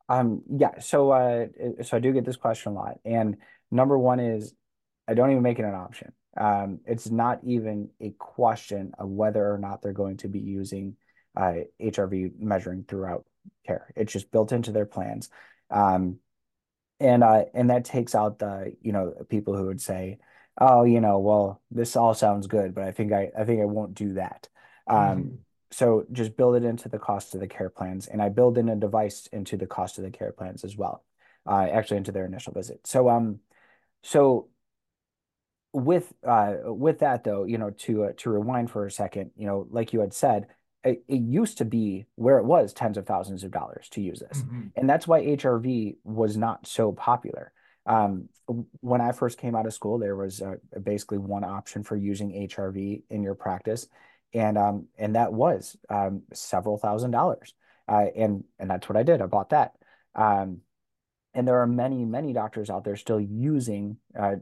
Um, 0.08 0.44
yeah, 0.56 0.80
so 0.80 1.12
uh, 1.12 1.48
so 1.84 1.98
I 1.98 2.00
do 2.00 2.14
get 2.14 2.26
this 2.26 2.38
question 2.38 2.74
a 2.74 2.76
lot, 2.76 3.00
and 3.04 3.38
number 3.72 3.98
one 3.98 4.20
is 4.20 4.54
I 5.08 5.16
don't 5.16 5.32
even 5.32 5.42
make 5.42 5.58
it 5.58 5.66
an 5.66 5.74
option. 5.74 6.12
Um, 6.38 6.80
it's 6.86 7.10
not 7.10 7.40
even 7.44 7.90
a 8.00 8.12
question 8.12 8.92
of 9.00 9.10
whether 9.10 9.52
or 9.52 9.58
not 9.58 9.82
they're 9.82 9.94
going 9.94 10.18
to 10.18 10.28
be 10.28 10.40
using 10.40 10.96
uh, 11.36 11.54
HRV 11.82 12.40
measuring 12.40 12.84
throughout 12.88 13.26
care. 13.66 13.92
It's 13.96 14.14
just 14.14 14.32
built 14.32 14.52
into 14.52 14.72
their 14.72 14.86
plans, 14.86 15.30
um, 15.72 16.18
and 17.00 17.24
uh, 17.24 17.46
and 17.54 17.70
that 17.70 17.86
takes 17.86 18.16
out 18.16 18.40
the 18.40 18.76
you 18.82 18.92
know 18.92 19.14
people 19.30 19.56
who 19.56 19.66
would 19.66 19.82
say, 19.82 20.20
oh, 20.60 20.84
you 20.84 21.02
know, 21.02 21.20
well, 21.20 21.62
this 21.72 21.96
all 21.96 22.14
sounds 22.14 22.48
good, 22.48 22.74
but 22.74 22.84
I 22.84 22.92
think 22.92 23.12
I 23.12 23.32
I 23.38 23.44
think 23.46 23.62
I 23.62 23.66
won't 23.66 23.94
do 23.94 24.14
that. 24.14 24.48
Um, 24.88 24.98
mm-hmm 24.98 25.36
so 25.76 26.06
just 26.14 26.38
build 26.38 26.56
it 26.56 26.64
into 26.64 26.88
the 26.88 26.98
cost 26.98 27.34
of 27.34 27.42
the 27.42 27.48
care 27.48 27.70
plans. 27.70 28.08
And 28.08 28.22
I 28.22 28.30
build 28.30 28.58
in 28.58 28.70
a 28.70 28.78
device 28.78 29.28
into 29.34 29.58
the 29.58 29.68
cost 29.68 29.98
of 29.98 30.06
the 30.06 30.10
care 30.10 30.32
plans 30.32 30.64
as 30.64 30.78
well, 30.78 31.04
uh, 31.46 31.68
actually 31.70 31.98
into 31.98 32.14
their 32.14 32.26
initial 32.26 32.54
visit. 32.54 32.88
So, 32.88 33.10
um, 33.10 33.40
so 34.02 34.48
with 35.74 36.14
uh, 36.26 36.56
with 36.64 37.00
that 37.00 37.26
though, 37.26 37.44
you 37.44 37.58
know, 37.58 37.72
to 37.72 38.06
uh, 38.06 38.12
to 38.18 38.30
rewind 38.30 38.72
for 38.72 38.86
a 38.86 38.92
second, 38.92 39.32
you 39.36 39.46
know, 39.46 39.68
like 39.70 39.92
you 39.92 40.00
had 40.00 40.14
said, 40.14 40.48
it, 40.86 41.04
it, 41.08 41.22
used 41.22 41.58
to 41.58 41.66
be 41.66 42.06
where 42.16 42.38
it 42.38 42.46
was 42.46 42.72
tens 42.72 42.98
of 42.98 43.06
thousands 43.06 43.44
of 43.44 43.52
dollars 43.52 43.90
to 43.90 44.02
use 44.02 44.20
this, 44.20 44.42
mm-hmm. 44.42 44.68
and 44.76 44.90
that's 44.90 45.08
why 45.08 45.22
HRV 45.22 45.98
was 46.04 46.38
not 46.38 46.66
so 46.68 46.92
popular. 46.92 47.52
Um, 47.86 48.30
when 48.82 49.02
I 49.02 49.12
first 49.12 49.38
came 49.38 49.56
out 49.56 49.66
of 49.66 49.74
school, 49.74 49.98
there 49.98 50.16
was 50.16 50.42
uh, 50.42 50.56
basically 50.82 51.18
one 51.18 51.44
option 51.44 51.84
for 51.84 51.96
using 51.96 52.48
HRV 52.48 53.04
in 53.10 53.24
your 53.24 53.36
practice, 53.36 53.88
and 54.34 54.58
um 54.58 54.88
and 54.98 55.16
that 55.16 55.34
was 55.34 55.76
um 55.90 56.24
several 56.34 56.78
thousand 56.78 57.12
dollars. 57.12 57.54
Uh, 57.88 58.06
and 58.16 58.44
and 58.60 58.70
that's 58.70 58.90
what 58.90 58.98
I 58.98 59.04
did. 59.04 59.22
I 59.22 59.26
bought 59.26 59.50
that. 59.50 59.74
Um 60.16 60.62
and 61.34 61.48
there 61.48 61.62
are 61.62 61.68
many 61.68 62.06
many 62.06 62.34
doctors 62.34 62.70
out 62.70 62.84
there 62.84 62.96
still 62.96 63.20
using 63.20 63.98
uh, 64.18 64.38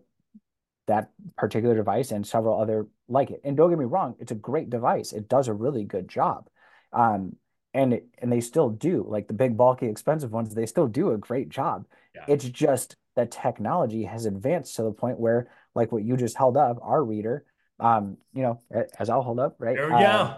that 0.88 1.10
particular 1.38 1.76
device 1.76 2.12
and 2.12 2.26
several 2.26 2.60
other 2.60 2.88
like 3.14 3.32
it 3.32 3.42
and 3.44 3.56
don't 3.56 3.70
get 3.70 3.80
me 3.80 3.86
wrong 3.86 4.16
it's 4.20 4.32
a 4.32 4.36
great 4.36 4.70
device 4.70 5.14
it 5.14 5.30
does 5.30 5.48
a 5.48 5.54
really 5.54 5.84
good 5.84 6.08
job 6.08 6.50
um 6.92 7.36
and 7.74 7.94
it, 7.94 8.08
and 8.20 8.32
they 8.32 8.42
still 8.42 8.70
do 8.70 9.06
like 9.08 9.28
the 9.28 9.34
big 9.34 9.56
bulky 9.56 9.88
expensive 9.88 10.32
ones 10.32 10.54
they 10.54 10.66
still 10.66 10.88
do 10.88 11.12
a 11.12 11.18
great 11.18 11.50
job 11.50 11.86
yeah. 12.14 12.26
it's 12.28 12.46
just 12.46 12.96
that 13.16 13.32
technology 13.32 14.04
has 14.04 14.26
advanced 14.26 14.76
to 14.76 14.84
the 14.84 14.92
point 14.92 15.20
where 15.20 15.48
like 15.76 15.92
what 15.92 16.04
you 16.04 16.18
just 16.18 16.38
held 16.38 16.58
up 16.58 16.78
our 16.82 17.04
reader 17.04 17.46
um, 17.80 18.18
you 18.34 18.44
know, 18.44 18.62
as 18.98 19.10
I'll 19.10 19.22
hold 19.22 19.40
up, 19.40 19.58
right? 19.60 19.76
There 19.76 19.88
we 19.88 19.94
uh, 19.94 20.28
go. 20.28 20.36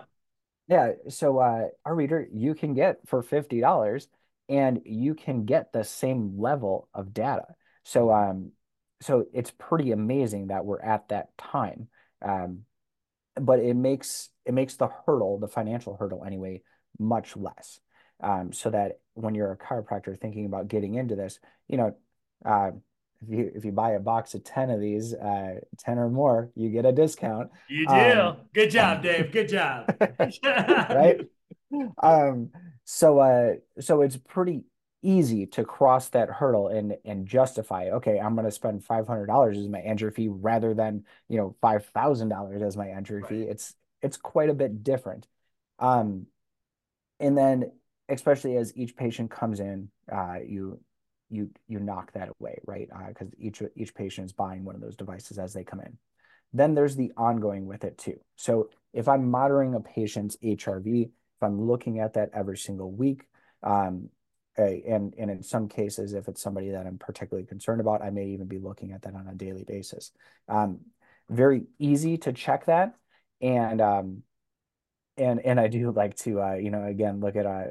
Yeah. 0.67 0.91
So 1.09 1.39
uh, 1.39 1.67
our 1.85 1.95
reader, 1.95 2.27
you 2.33 2.55
can 2.55 2.73
get 2.73 2.99
for 3.07 3.21
fifty 3.21 3.59
dollars, 3.59 4.07
and 4.49 4.81
you 4.85 5.13
can 5.13 5.45
get 5.45 5.71
the 5.71 5.83
same 5.83 6.39
level 6.39 6.89
of 6.93 7.13
data. 7.13 7.45
So 7.83 8.11
um, 8.11 8.51
so 9.01 9.25
it's 9.33 9.51
pretty 9.51 9.91
amazing 9.91 10.47
that 10.47 10.65
we're 10.65 10.81
at 10.81 11.09
that 11.09 11.37
time. 11.37 11.87
Um, 12.27 12.61
but 13.39 13.59
it 13.59 13.75
makes 13.75 14.29
it 14.45 14.53
makes 14.53 14.75
the 14.75 14.89
hurdle, 15.05 15.39
the 15.39 15.47
financial 15.47 15.97
hurdle 15.97 16.23
anyway, 16.25 16.61
much 16.99 17.35
less. 17.35 17.79
Um, 18.21 18.53
so 18.53 18.69
that 18.69 18.99
when 19.13 19.35
you're 19.35 19.51
a 19.51 19.57
chiropractor 19.57 20.19
thinking 20.19 20.45
about 20.45 20.67
getting 20.67 20.95
into 20.95 21.15
this, 21.15 21.39
you 21.67 21.77
know, 21.77 21.95
uh, 22.45 22.71
if 23.21 23.29
you 23.29 23.51
if 23.55 23.65
you 23.65 23.71
buy 23.71 23.91
a 23.91 23.99
box 23.99 24.33
of 24.33 24.43
10 24.43 24.69
of 24.69 24.79
these 24.79 25.13
uh 25.13 25.55
10 25.77 25.97
or 25.97 26.09
more 26.09 26.49
you 26.55 26.69
get 26.69 26.85
a 26.85 26.91
discount. 26.91 27.49
You 27.69 27.87
do. 27.87 27.93
Um, 27.93 28.37
good 28.53 28.71
job 28.71 29.01
dave. 29.03 29.31
Good 29.31 29.49
job. 29.49 29.95
Right? 30.43 31.21
Um 32.01 32.51
so 32.85 33.19
uh 33.19 33.53
so 33.79 34.01
it's 34.01 34.15
pretty 34.15 34.63
easy 35.05 35.45
to 35.45 35.63
cross 35.63 36.09
that 36.09 36.29
hurdle 36.29 36.67
and 36.67 36.97
and 37.05 37.27
justify 37.27 37.89
okay 37.91 38.19
i'm 38.19 38.35
going 38.35 38.45
to 38.45 38.51
spend 38.51 38.83
$500 38.83 39.57
as 39.57 39.69
my 39.69 39.79
entry 39.79 40.11
fee 40.11 40.27
rather 40.29 40.73
than 40.73 41.05
you 41.29 41.37
know 41.37 41.55
$5000 41.61 42.61
as 42.61 42.77
my 42.77 42.89
entry 42.89 43.21
right. 43.21 43.29
fee 43.29 43.43
it's 43.43 43.73
it's 44.01 44.17
quite 44.17 44.49
a 44.49 44.53
bit 44.53 44.83
different 44.83 45.27
um 45.79 46.25
and 47.19 47.37
then 47.37 47.71
especially 48.09 48.57
as 48.57 48.75
each 48.75 48.95
patient 48.95 49.31
comes 49.31 49.59
in 49.59 49.89
uh 50.11 50.37
you 50.45 50.79
you 51.29 51.49
you 51.67 51.79
knock 51.79 52.11
that 52.13 52.29
away, 52.39 52.59
right? 52.65 52.89
Because 53.07 53.27
uh, 53.27 53.35
each 53.37 53.61
each 53.75 53.93
patient 53.95 54.25
is 54.25 54.33
buying 54.33 54.63
one 54.63 54.75
of 54.75 54.81
those 54.81 54.95
devices 54.95 55.37
as 55.37 55.53
they 55.53 55.63
come 55.63 55.81
in. 55.81 55.97
Then 56.53 56.73
there's 56.73 56.95
the 56.95 57.11
ongoing 57.17 57.65
with 57.65 57.83
it 57.83 57.97
too. 57.97 58.19
So 58.35 58.69
if 58.93 59.07
I'm 59.07 59.29
monitoring 59.29 59.75
a 59.75 59.81
patient's 59.81 60.37
HRV, 60.37 61.03
if 61.05 61.43
I'm 61.43 61.61
looking 61.61 61.99
at 61.99 62.13
that 62.13 62.29
every 62.33 62.57
single 62.57 62.91
week, 62.91 63.25
um, 63.63 64.09
and 64.57 65.13
and 65.17 65.29
in 65.29 65.43
some 65.43 65.67
cases, 65.67 66.13
if 66.13 66.27
it's 66.27 66.41
somebody 66.41 66.71
that 66.71 66.85
I'm 66.85 66.97
particularly 66.97 67.45
concerned 67.45 67.81
about, 67.81 68.01
I 68.01 68.09
may 68.09 68.27
even 68.27 68.47
be 68.47 68.59
looking 68.59 68.91
at 68.91 69.01
that 69.03 69.15
on 69.15 69.27
a 69.27 69.35
daily 69.35 69.63
basis. 69.63 70.11
Um, 70.47 70.79
very 71.29 71.63
easy 71.79 72.17
to 72.19 72.33
check 72.33 72.65
that, 72.65 72.95
and 73.41 73.81
um, 73.81 74.23
and 75.17 75.39
and 75.39 75.59
I 75.59 75.67
do 75.67 75.91
like 75.91 76.15
to 76.17 76.41
uh, 76.41 76.53
you 76.55 76.71
know 76.71 76.83
again 76.85 77.19
look 77.19 77.35
at 77.35 77.45
uh, 77.45 77.65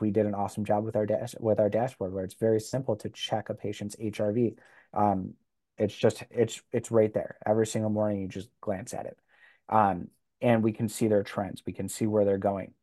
we 0.00 0.10
did 0.10 0.26
an 0.26 0.34
awesome 0.34 0.64
job 0.64 0.84
with 0.84 0.96
our 0.96 1.06
dash 1.06 1.34
with 1.38 1.60
our 1.60 1.68
dashboard 1.68 2.12
where 2.12 2.24
it's 2.24 2.34
very 2.34 2.60
simple 2.60 2.96
to 2.96 3.08
check 3.10 3.48
a 3.48 3.54
patient's 3.54 3.96
HRV. 3.96 4.56
Um, 4.92 5.34
it's 5.78 5.94
just 5.94 6.24
it's 6.30 6.60
it's 6.72 6.90
right 6.90 7.12
there 7.12 7.36
every 7.46 7.66
single 7.66 7.90
morning. 7.90 8.20
You 8.20 8.28
just 8.28 8.48
glance 8.60 8.94
at 8.94 9.06
it, 9.06 9.18
um, 9.68 10.08
and 10.40 10.62
we 10.62 10.72
can 10.72 10.88
see 10.88 11.08
their 11.08 11.22
trends. 11.22 11.62
We 11.66 11.72
can 11.72 11.88
see 11.88 12.06
where 12.06 12.24
they're 12.24 12.38
going, 12.38 12.74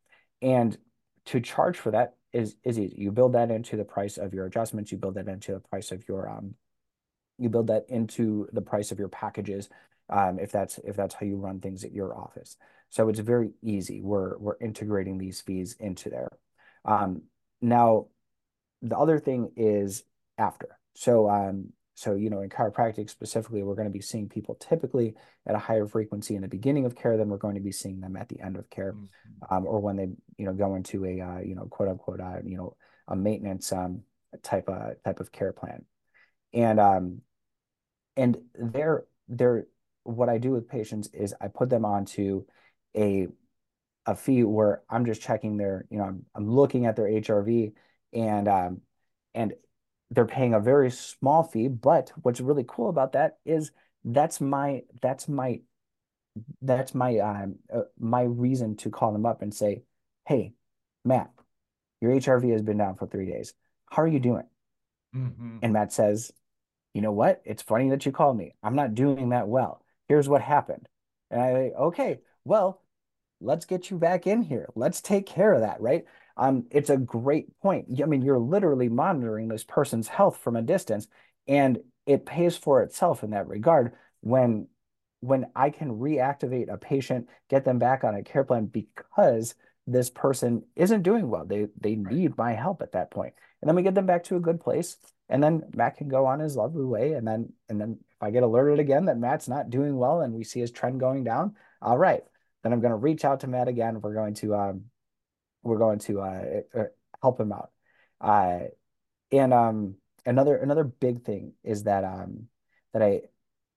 and 0.42 0.78
to 1.26 1.40
charge 1.40 1.78
for 1.78 1.92
that 1.92 2.16
is 2.34 2.56
is 2.64 2.80
easy. 2.80 2.96
You 2.98 3.12
build 3.12 3.34
that 3.34 3.52
into 3.52 3.78
the 3.78 3.86
price 3.86 4.18
of 4.18 4.34
your 4.34 4.46
adjustments. 4.46 4.92
You 4.92 4.98
build 4.98 5.16
that 5.16 5.28
into 5.28 5.54
the 5.54 5.60
price 5.60 5.92
of 5.92 6.08
your 6.08 6.30
um, 6.30 6.56
you 7.38 7.50
build 7.50 7.68
that 7.68 7.86
into 7.90 8.48
the 8.52 8.62
price 8.62 8.92
of 8.92 9.00
your 9.00 9.08
packages 9.10 9.70
um, 10.10 10.40
if 10.40 10.52
that's 10.52 10.80
if 10.80 10.96
that's 10.96 11.16
how 11.16 11.26
you 11.26 11.38
run 11.38 11.60
things 11.60 11.84
at 11.84 11.92
your 11.92 12.18
office. 12.18 12.58
So 12.90 13.10
it's 13.10 13.20
very 13.20 13.52
easy. 13.62 14.02
We're 14.02 14.38
we're 14.38 14.58
integrating 14.60 15.18
these 15.18 15.42
fees 15.42 15.76
into 15.80 16.10
there. 16.10 16.32
Um, 16.86 17.24
now, 17.62 18.08
the 18.82 18.98
other 18.98 19.20
thing 19.20 19.52
is 19.56 20.04
after. 20.38 20.78
So 20.96 21.30
um, 21.30 21.74
so 22.00 22.16
you 22.16 22.30
know 22.30 22.40
in 22.40 22.50
chiropractic 22.50 23.10
specifically, 23.10 23.62
we're 23.62 23.76
going 23.76 23.90
to 23.90 23.92
be 23.92 24.00
seeing 24.00 24.30
people 24.30 24.56
typically 24.56 25.16
at 25.46 25.54
a 25.54 25.60
higher 25.60 25.86
frequency 25.86 26.34
in 26.34 26.42
the 26.42 26.48
beginning 26.48 26.86
of 26.86 26.96
care 26.96 27.18
than 27.18 27.28
we're 27.28 27.36
going 27.36 27.56
to 27.56 27.62
be 27.62 27.74
seeing 27.74 28.00
them 28.00 28.16
at 28.16 28.30
the 28.30 28.40
end 28.40 28.56
of 28.56 28.70
care, 28.70 28.94
mm-hmm. 28.94 29.54
um, 29.54 29.66
or 29.68 29.82
when 29.82 29.98
they 29.98 30.08
you 30.38 30.46
know 30.46 30.54
go 30.54 30.76
into 30.76 31.04
a 31.04 31.20
uh, 31.20 31.40
you 31.40 31.56
know 31.56 31.66
quote 31.66 31.90
unquote 31.90 32.22
uh, 32.22 32.38
you 32.46 32.56
know 32.56 32.78
a 33.10 33.18
maintenance 33.18 33.74
um, 33.74 34.04
type 34.44 34.70
of 34.70 34.94
type 35.04 35.20
of 35.20 35.34
care 35.34 35.52
plan, 35.52 35.84
and 36.54 36.80
um, 36.80 37.22
and 38.16 38.38
they're 38.56 39.04
they're 39.28 39.66
what 40.04 40.30
I 40.30 40.38
do 40.38 40.52
with 40.52 40.70
patients 40.70 41.10
is 41.14 41.36
I 41.42 41.50
put 41.50 41.70
them 41.70 41.84
onto 41.84 42.46
a 42.96 43.28
a 44.06 44.16
fee 44.16 44.46
where 44.46 44.84
I'm 44.90 45.06
just 45.06 45.22
checking 45.22 45.58
their, 45.58 45.86
you 45.90 45.98
know, 45.98 46.06
I'm, 46.06 46.26
I'm 46.34 46.50
looking 46.50 46.86
at 46.86 46.96
their 46.96 47.08
HRV 47.08 47.74
and 48.14 48.48
um, 48.48 48.82
and 49.36 49.54
they're 50.12 50.26
paying 50.26 50.54
a 50.54 50.60
very 50.60 50.92
small 50.92 51.44
fee. 51.44 51.68
But 51.68 52.12
what's 52.22 52.42
really 52.42 52.66
cool 52.68 52.90
about 52.90 53.14
that 53.14 53.38
is 53.46 53.72
that's 54.04 54.40
my 54.40 54.84
that's 55.02 55.28
my 55.28 55.62
that's 56.62 56.96
my 56.96 57.18
um 57.20 57.56
uh, 57.74 57.82
my 58.00 58.24
reason 58.24 58.76
to 58.78 58.90
call 58.90 59.12
them 59.12 59.26
up 59.26 59.42
and 59.42 59.54
say, 59.54 59.84
hey, 60.28 60.54
Matt, 61.04 61.32
your 62.02 62.12
HRV 62.12 62.52
has 62.52 62.62
been 62.62 62.78
down 62.78 62.96
for 62.96 63.08
three 63.08 63.26
days. 63.26 63.54
How 63.90 64.04
are 64.04 64.08
you 64.08 64.20
doing? 64.20 64.48
Mm-hmm. 65.16 65.58
And 65.64 65.74
Matt 65.74 65.92
says, 65.92 66.32
you 66.94 67.02
know 67.02 67.12
what? 67.12 67.42
It's 67.46 67.64
funny 67.64 67.90
that 67.90 68.06
you 68.06 68.12
called 68.12 68.38
me. 68.38 68.54
I'm 68.64 68.76
not 68.76 68.96
doing 68.96 69.30
that 69.30 69.48
well 69.48 69.84
here's 70.10 70.28
what 70.28 70.42
happened. 70.42 70.90
And 71.32 71.40
I, 71.40 71.72
okay, 71.78 72.20
well, 72.44 72.82
let's 73.40 73.66
get 73.66 73.90
you 73.90 73.98
back 73.98 74.28
in 74.28 74.42
here. 74.42 74.68
Let's 74.76 75.00
take 75.00 75.28
care 75.28 75.54
of 75.54 75.62
that, 75.62 75.80
right? 75.80 76.04
Um, 76.40 76.66
it's 76.72 76.90
a 76.90 76.98
great 76.98 77.48
point. 77.60 77.88
I 78.02 78.06
mean, 78.06 78.22
you're 78.22 78.40
literally 78.40 78.88
monitoring 78.88 79.50
this 79.50 79.66
person's 79.66 80.08
health 80.08 80.38
from 80.38 80.56
a 80.56 80.62
distance, 80.62 81.08
and 81.50 81.80
it 82.06 82.26
pays 82.26 82.56
for 82.56 82.82
itself 82.82 83.24
in 83.24 83.32
that 83.32 83.48
regard 83.48 83.92
when 84.22 84.68
when 85.20 85.48
I 85.54 85.70
can 85.70 86.00
reactivate 86.00 86.72
a 86.72 86.78
patient, 86.78 87.28
get 87.50 87.66
them 87.66 87.78
back 87.78 88.06
on 88.06 88.16
a 88.16 88.24
care 88.24 88.46
plan 88.46 88.66
because 88.68 89.54
this 89.86 90.10
person 90.10 90.64
isn't 90.78 91.04
doing 91.04 91.30
well. 91.30 91.46
They 91.46 91.68
they 91.80 91.96
need 91.96 92.38
my 92.38 92.54
help 92.54 92.82
at 92.82 92.94
that 92.94 93.12
point. 93.12 93.34
And 93.62 93.68
then 93.68 93.76
we 93.76 93.84
get 93.84 93.96
them 93.96 94.06
back 94.06 94.24
to 94.26 94.38
a 94.38 94.40
good 94.40 94.62
place. 94.62 94.96
And 95.28 95.44
then 95.44 95.64
Matt 95.76 95.98
can 95.98 96.08
go 96.08 96.26
on 96.26 96.40
his 96.40 96.56
lovely 96.56 96.86
way. 96.86 97.14
And 97.14 97.28
then 97.28 97.52
and 97.68 97.82
then 97.82 97.98
if 98.12 98.24
I 98.24 98.32
get 98.32 98.44
alerted 98.44 98.80
again 98.80 99.06
that 99.06 99.18
Matt's 99.18 99.50
not 99.50 99.70
doing 99.70 99.98
well 99.98 100.22
and 100.22 100.34
we 100.34 100.46
see 100.46 100.62
his 100.62 100.72
trend 100.72 101.02
going 101.02 101.26
down, 101.26 101.56
all 101.82 101.98
right. 101.98 102.22
Then 102.64 102.72
I'm 102.74 102.82
going 102.82 102.92
to 102.92 102.98
reach 102.98 103.26
out 103.26 103.42
to 103.42 103.48
Matt 103.48 103.68
again. 103.68 104.00
We're 104.02 104.14
going 104.14 104.36
to 104.36 104.56
um 104.56 104.86
we're 105.64 105.78
going 105.78 106.00
to 106.00 106.22
uh, 106.22 106.44
uh 106.76 106.84
help 107.22 107.40
him 107.40 107.52
out. 107.52 107.72
Uh 108.22 108.60
and 109.32 109.54
um 109.54 109.96
another 110.26 110.58
another 110.58 110.84
big 110.84 111.24
thing 111.24 111.54
is 111.64 111.84
that 111.84 112.04
um 112.04 112.48
that 112.94 113.02
I 113.02 113.22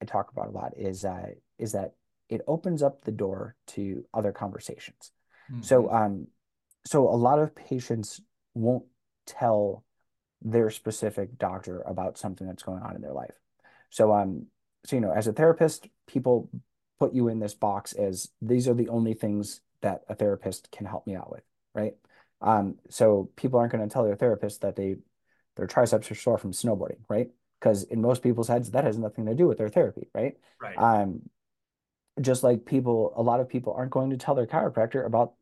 I 0.00 0.04
talk 0.04 0.30
about 0.30 0.48
a 0.48 0.50
lot 0.50 0.72
is 0.76 1.04
uh 1.04 1.28
is 1.58 1.72
that 1.72 1.94
it 2.28 2.40
opens 2.46 2.82
up 2.82 3.04
the 3.04 3.12
door 3.12 3.56
to 3.68 4.04
other 4.14 4.32
conversations. 4.32 5.12
Mm-hmm. 5.50 5.62
So 5.62 5.90
um 5.90 6.26
so 6.84 7.08
a 7.08 7.16
lot 7.16 7.38
of 7.38 7.54
patients 7.54 8.20
won't 8.54 8.84
tell 9.26 9.84
their 10.40 10.70
specific 10.70 11.38
doctor 11.38 11.82
about 11.82 12.18
something 12.18 12.46
that's 12.46 12.64
going 12.64 12.82
on 12.82 12.96
in 12.96 13.02
their 13.02 13.12
life. 13.12 13.34
So 13.90 14.12
um 14.12 14.46
so 14.84 14.96
you 14.96 15.02
know 15.02 15.12
as 15.12 15.26
a 15.26 15.32
therapist 15.32 15.88
people 16.06 16.48
put 16.98 17.14
you 17.14 17.28
in 17.28 17.40
this 17.40 17.54
box 17.54 17.92
as 17.94 18.28
these 18.40 18.68
are 18.68 18.74
the 18.74 18.88
only 18.88 19.12
things 19.12 19.60
that 19.80 20.02
a 20.08 20.14
therapist 20.14 20.70
can 20.70 20.86
help 20.86 21.04
me 21.04 21.16
out 21.16 21.32
with, 21.32 21.42
right? 21.74 21.94
Um 22.40 22.76
so 22.90 23.30
people 23.36 23.58
aren't 23.58 23.72
going 23.72 23.86
to 23.86 23.92
tell 23.92 24.04
their 24.04 24.16
therapist 24.16 24.62
that 24.62 24.76
they 24.76 24.96
their 25.56 25.66
triceps 25.66 26.10
are 26.10 26.14
sore 26.14 26.38
from 26.38 26.52
snowboarding, 26.52 27.00
right? 27.08 27.30
Because 27.60 27.84
in 27.84 28.00
most 28.00 28.22
people's 28.22 28.48
heads 28.48 28.70
that 28.72 28.84
has 28.84 28.98
nothing 28.98 29.26
to 29.26 29.34
do 29.34 29.46
with 29.46 29.58
their 29.58 29.68
therapy, 29.68 30.08
right? 30.14 30.36
Right. 30.60 30.76
Um 30.76 31.22
just 32.20 32.42
like 32.42 32.66
people 32.66 33.12
a 33.16 33.22
lot 33.22 33.40
of 33.40 33.48
people 33.48 33.72
aren't 33.74 33.90
going 33.90 34.10
to 34.10 34.16
tell 34.16 34.34
their 34.34 34.46
chiropractor 34.46 35.04
about 35.06 35.34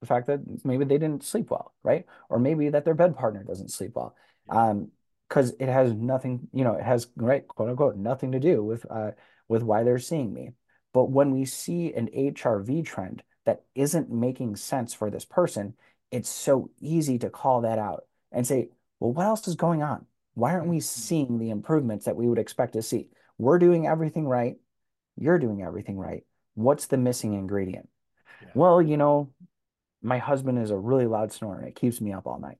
the 0.00 0.06
fact 0.06 0.26
that 0.26 0.40
maybe 0.64 0.84
they 0.84 0.98
didn't 0.98 1.24
sleep 1.24 1.50
well, 1.50 1.74
right? 1.82 2.04
Or 2.28 2.38
maybe 2.38 2.68
that 2.70 2.84
their 2.84 2.94
bed 2.94 3.16
partner 3.16 3.42
doesn't 3.42 3.70
sleep 3.70 3.92
well. 3.94 4.14
Um, 4.48 4.90
because 5.28 5.52
it 5.58 5.68
has 5.68 5.92
nothing, 5.94 6.48
you 6.52 6.64
know, 6.64 6.74
it 6.74 6.84
has 6.84 7.08
right, 7.16 7.48
quote 7.48 7.70
unquote, 7.70 7.96
nothing 7.96 8.32
to 8.32 8.40
do 8.40 8.62
with 8.62 8.86
uh 8.90 9.12
with 9.48 9.62
why 9.62 9.82
they're 9.82 9.98
seeing 9.98 10.32
me. 10.32 10.50
But 10.92 11.10
when 11.10 11.32
we 11.32 11.44
see 11.44 11.92
an 11.92 12.08
HRV 12.08 12.84
trend 12.84 13.22
that 13.46 13.62
isn't 13.74 14.10
making 14.10 14.56
sense 14.56 14.94
for 14.94 15.10
this 15.10 15.24
person, 15.24 15.74
it's 16.10 16.28
so 16.28 16.70
easy 16.80 17.18
to 17.18 17.30
call 17.30 17.62
that 17.62 17.78
out 17.78 18.04
and 18.32 18.46
say, 18.46 18.68
well, 19.00 19.12
what 19.12 19.26
else 19.26 19.48
is 19.48 19.56
going 19.56 19.82
on? 19.82 20.06
Why 20.34 20.52
aren't 20.52 20.68
we 20.68 20.76
mm-hmm. 20.76 20.82
seeing 20.82 21.38
the 21.38 21.50
improvements 21.50 22.06
that 22.06 22.16
we 22.16 22.28
would 22.28 22.38
expect 22.38 22.74
to 22.74 22.82
see? 22.82 23.08
We're 23.38 23.58
doing 23.58 23.86
everything 23.86 24.26
right. 24.26 24.56
You're 25.16 25.38
doing 25.38 25.62
everything 25.62 25.98
right. 25.98 26.24
What's 26.54 26.86
the 26.86 26.96
missing 26.96 27.34
ingredient? 27.34 27.88
Yeah. 28.42 28.48
Well, 28.54 28.82
you 28.82 28.96
know, 28.96 29.30
my 30.02 30.18
husband 30.18 30.58
is 30.58 30.70
a 30.70 30.76
really 30.76 31.06
loud 31.06 31.32
snorer 31.32 31.58
and 31.58 31.68
it 31.68 31.74
keeps 31.74 32.00
me 32.00 32.12
up 32.12 32.26
all 32.26 32.38
night. 32.38 32.58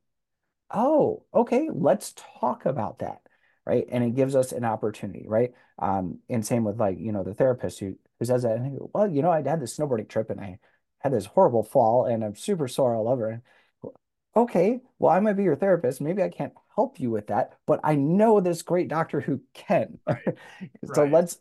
Oh, 0.72 1.24
okay, 1.32 1.68
let's 1.72 2.14
talk 2.40 2.66
about 2.66 3.00
that. 3.00 3.20
Right. 3.66 3.86
And 3.90 4.04
it 4.04 4.14
gives 4.14 4.36
us 4.36 4.52
an 4.52 4.64
opportunity, 4.64 5.24
right? 5.26 5.52
Um, 5.78 6.18
and 6.28 6.44
same 6.44 6.64
with 6.64 6.78
like, 6.78 6.98
you 6.98 7.12
know, 7.12 7.24
the 7.24 7.32
therapist 7.32 7.80
who 7.80 7.96
who 8.18 8.24
says 8.26 8.42
that, 8.42 8.56
and 8.56 8.78
go, 8.78 8.90
well, 8.92 9.08
you 9.08 9.22
know, 9.22 9.30
I 9.30 9.42
had 9.42 9.60
this 9.60 9.76
snowboarding 9.76 10.08
trip 10.08 10.28
and 10.28 10.40
I 10.40 10.58
had 11.04 11.12
this 11.12 11.26
horrible 11.26 11.62
fall 11.62 12.06
and 12.06 12.24
I'm 12.24 12.34
super 12.34 12.66
sore 12.66 12.96
all 12.96 13.08
over. 13.08 13.42
Okay, 14.34 14.80
well, 14.98 15.12
I 15.12 15.20
might 15.20 15.34
be 15.34 15.44
your 15.44 15.54
therapist. 15.54 16.00
Maybe 16.00 16.22
I 16.22 16.28
can't 16.28 16.54
help 16.74 16.98
you 16.98 17.10
with 17.10 17.28
that, 17.28 17.52
but 17.66 17.78
I 17.84 17.94
know 17.94 18.40
this 18.40 18.62
great 18.62 18.88
doctor 18.88 19.20
who 19.20 19.42
can. 19.52 20.00
so 20.94 21.02
right. 21.02 21.12
let's 21.12 21.38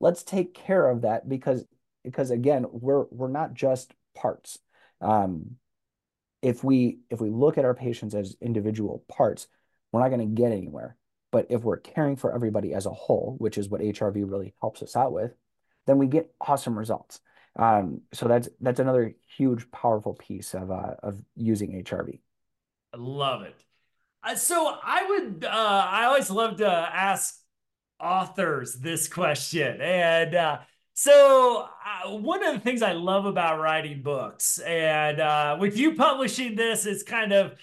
let's 0.00 0.24
take 0.24 0.54
care 0.54 0.88
of 0.88 1.02
that 1.02 1.28
because 1.28 1.64
because 2.02 2.32
again, 2.32 2.66
we're 2.72 3.04
we're 3.10 3.28
not 3.28 3.54
just 3.54 3.94
parts. 4.16 4.58
Um, 5.00 5.56
if 6.40 6.64
we 6.64 6.98
if 7.10 7.20
we 7.20 7.30
look 7.30 7.58
at 7.58 7.64
our 7.64 7.74
patients 7.74 8.14
as 8.14 8.36
individual 8.40 9.04
parts, 9.08 9.46
we're 9.92 10.00
not 10.00 10.08
going 10.08 10.28
to 10.28 10.42
get 10.42 10.50
anywhere. 10.50 10.96
But 11.30 11.46
if 11.50 11.62
we're 11.62 11.78
caring 11.78 12.16
for 12.16 12.34
everybody 12.34 12.74
as 12.74 12.86
a 12.86 12.90
whole, 12.90 13.36
which 13.38 13.56
is 13.56 13.68
what 13.68 13.80
HRV 13.80 14.28
really 14.28 14.54
helps 14.60 14.82
us 14.82 14.96
out 14.96 15.12
with, 15.12 15.32
then 15.86 15.98
we 15.98 16.08
get 16.08 16.34
awesome 16.40 16.76
results. 16.76 17.20
Um, 17.56 18.00
so 18.12 18.28
that's 18.28 18.48
that's 18.60 18.80
another 18.80 19.14
huge, 19.36 19.70
powerful 19.70 20.14
piece 20.14 20.54
of 20.54 20.70
uh, 20.70 20.94
of 21.02 21.22
using 21.36 21.82
HRV. 21.82 22.18
I 22.94 22.96
love 22.96 23.42
it. 23.42 23.62
Uh, 24.22 24.36
so 24.36 24.76
I 24.82 25.04
would, 25.08 25.44
uh, 25.44 25.48
I 25.50 26.04
always 26.04 26.30
love 26.30 26.58
to 26.58 26.68
ask 26.68 27.36
authors 28.00 28.76
this 28.76 29.08
question, 29.08 29.80
and 29.80 30.34
uh, 30.34 30.58
so 30.94 31.66
uh, 32.04 32.10
one 32.10 32.44
of 32.44 32.54
the 32.54 32.60
things 32.60 32.82
I 32.82 32.92
love 32.92 33.26
about 33.26 33.60
writing 33.60 34.02
books, 34.02 34.58
and 34.58 35.20
uh, 35.20 35.56
with 35.58 35.76
you 35.76 35.94
publishing 35.94 36.54
this, 36.54 36.86
it's 36.86 37.02
kind 37.02 37.32
of 37.32 37.58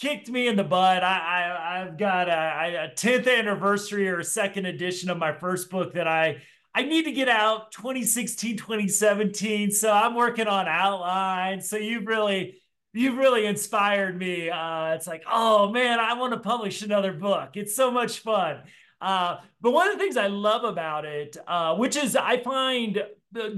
kicked 0.00 0.28
me 0.28 0.48
in 0.48 0.56
the 0.56 0.64
butt. 0.64 1.04
I, 1.04 1.76
I 1.76 1.78
have 1.80 1.98
got 1.98 2.28
a, 2.28 2.90
a 2.90 2.94
10th 2.94 3.28
anniversary 3.28 4.08
or 4.08 4.18
a 4.18 4.24
second 4.24 4.66
edition 4.66 5.10
of 5.10 5.18
my 5.18 5.32
first 5.32 5.70
book 5.70 5.92
that 5.94 6.08
I 6.08 6.42
I 6.74 6.82
need 6.82 7.04
to 7.04 7.12
get 7.12 7.28
out 7.28 7.72
2016, 7.72 8.56
2017. 8.56 9.70
So 9.72 9.92
I'm 9.92 10.14
working 10.14 10.46
on 10.46 10.68
outline. 10.68 11.60
So 11.60 11.76
you've 11.76 12.06
really 12.06 12.60
you've 12.92 13.16
really 13.16 13.46
inspired 13.46 14.18
me. 14.18 14.50
Uh, 14.50 14.94
it's 14.94 15.06
like, 15.06 15.22
oh 15.30 15.70
man, 15.70 16.00
I 16.00 16.14
want 16.14 16.32
to 16.32 16.40
publish 16.40 16.82
another 16.82 17.12
book. 17.12 17.50
It's 17.54 17.74
so 17.74 17.90
much 17.90 18.20
fun. 18.20 18.62
Uh, 19.00 19.38
but 19.60 19.70
one 19.72 19.88
of 19.88 19.94
the 19.94 19.98
things 19.98 20.16
I 20.16 20.26
love 20.26 20.64
about 20.64 21.04
it, 21.04 21.36
uh, 21.46 21.74
which 21.76 21.96
is 21.96 22.16
I 22.16 22.42
find 22.42 23.02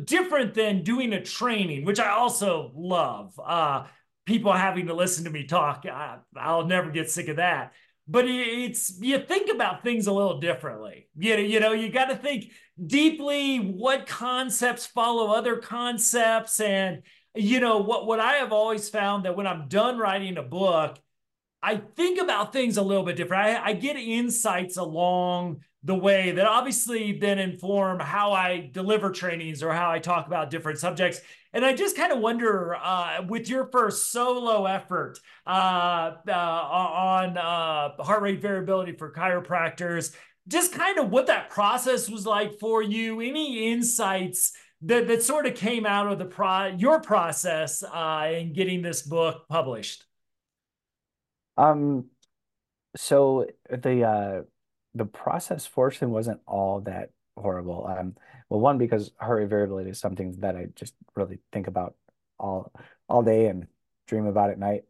different 0.04 0.54
than 0.54 0.82
doing 0.82 1.12
a 1.12 1.22
training, 1.22 1.84
which 1.84 1.98
I 1.98 2.10
also 2.10 2.72
love. 2.74 3.38
Uh, 3.42 3.86
people 4.24 4.52
having 4.52 4.86
to 4.86 4.94
listen 4.94 5.24
to 5.24 5.30
me 5.30 5.46
talk, 5.46 5.84
I, 5.86 6.18
I'll 6.36 6.66
never 6.66 6.90
get 6.90 7.10
sick 7.10 7.28
of 7.28 7.36
that. 7.36 7.72
But 8.08 8.24
it's 8.26 9.00
you 9.00 9.18
think 9.18 9.50
about 9.50 9.82
things 9.82 10.06
a 10.06 10.12
little 10.12 10.40
differently. 10.40 11.08
You 11.16 11.36
know, 11.36 11.42
you 11.42 11.60
know, 11.60 11.72
you 11.72 11.90
got 11.90 12.06
to 12.06 12.16
think 12.16 12.50
deeply 12.84 13.58
what 13.58 14.06
concepts 14.06 14.86
follow 14.86 15.32
other 15.32 15.56
concepts, 15.56 16.60
and 16.60 17.02
you 17.34 17.60
know 17.60 17.78
what. 17.78 18.06
What 18.06 18.20
I 18.20 18.34
have 18.34 18.52
always 18.52 18.88
found 18.88 19.24
that 19.24 19.36
when 19.36 19.46
I'm 19.46 19.68
done 19.68 19.98
writing 19.98 20.36
a 20.36 20.42
book, 20.42 20.98
I 21.62 21.76
think 21.76 22.20
about 22.20 22.52
things 22.52 22.76
a 22.76 22.82
little 22.82 23.04
bit 23.04 23.16
different. 23.16 23.44
I, 23.44 23.66
I, 23.66 23.72
get 23.74 23.96
insights 23.96 24.76
along 24.76 25.60
the 25.84 25.94
way 25.94 26.32
that 26.32 26.46
obviously 26.46 27.18
then 27.18 27.38
inform 27.38 28.00
how 28.00 28.32
I 28.32 28.70
deliver 28.72 29.10
trainings 29.10 29.62
or 29.62 29.72
how 29.72 29.90
I 29.90 30.00
talk 30.00 30.26
about 30.26 30.50
different 30.50 30.80
subjects. 30.80 31.20
And 31.52 31.64
I 31.64 31.74
just 31.74 31.96
kind 31.96 32.12
of 32.12 32.18
wonder, 32.18 32.74
uh, 32.74 33.22
with 33.28 33.48
your 33.48 33.66
first 33.70 34.10
solo 34.10 34.66
effort 34.66 35.18
uh, 35.46 36.14
uh, 36.26 36.32
on 36.32 37.36
uh, 37.36 38.02
heart 38.02 38.22
rate 38.22 38.40
variability 38.40 38.92
for 38.92 39.12
chiropractors, 39.12 40.14
just 40.48 40.72
kind 40.72 40.98
of 40.98 41.10
what 41.10 41.26
that 41.26 41.50
process 41.50 42.08
was 42.08 42.26
like 42.26 42.58
for 42.58 42.82
you. 42.82 43.20
Any 43.20 43.72
insights 43.72 44.52
that 44.82 45.06
that 45.08 45.22
sort 45.22 45.46
of 45.46 45.54
came 45.54 45.86
out 45.86 46.10
of 46.10 46.18
the 46.18 46.24
pro 46.24 46.66
your 46.66 47.00
process 47.00 47.82
uh, 47.82 48.32
in 48.34 48.52
getting 48.52 48.82
this 48.82 49.02
book 49.02 49.46
published? 49.48 50.04
Um, 51.56 52.06
so 52.96 53.46
the 53.70 54.04
uh 54.04 54.42
the 54.94 55.06
process 55.06 55.66
fortunately 55.66 56.12
wasn't 56.12 56.40
all 56.46 56.80
that 56.82 57.10
horrible. 57.36 57.86
Um, 57.86 58.14
well, 58.48 58.60
one 58.60 58.78
because 58.78 59.10
rate 59.26 59.48
variability 59.48 59.90
is 59.90 59.98
something 59.98 60.32
that 60.40 60.56
I 60.56 60.66
just 60.74 60.94
really 61.16 61.38
think 61.52 61.66
about 61.66 61.94
all 62.38 62.72
all 63.08 63.22
day 63.22 63.46
and 63.46 63.66
dream 64.06 64.26
about 64.26 64.50
at 64.50 64.58
night. 64.58 64.82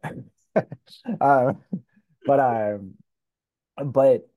um, 1.21 1.57
but 2.25 2.39
um, 2.39 2.95
but 3.85 4.27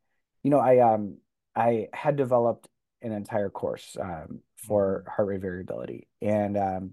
you 0.47 0.51
know, 0.51 0.61
I 0.61 0.79
um 0.79 1.17
I 1.57 1.89
had 1.93 2.15
developed 2.15 2.69
an 3.03 3.11
entire 3.11 3.51
course 3.51 3.97
um 4.01 4.43
for 4.57 5.01
mm-hmm. 5.01 5.11
heart 5.11 5.29
rate 5.29 5.41
variability. 5.41 6.07
And 6.23 6.57
um 6.57 6.91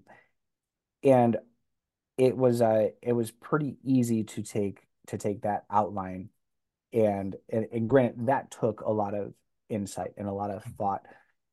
and 1.04 1.36
it 2.18 2.36
was 2.36 2.60
uh 2.60 2.88
it 3.00 3.12
was 3.12 3.30
pretty 3.30 3.76
easy 3.84 4.24
to 4.24 4.42
take 4.42 4.80
to 5.06 5.18
take 5.18 5.42
that 5.42 5.66
outline 5.70 6.30
and 6.92 7.36
and, 7.48 7.68
and 7.72 7.88
granted 7.88 8.26
that 8.26 8.50
took 8.50 8.80
a 8.80 8.90
lot 8.90 9.14
of 9.14 9.32
insight 9.68 10.14
and 10.16 10.26
a 10.26 10.32
lot 10.32 10.50
of 10.50 10.64
thought 10.76 11.02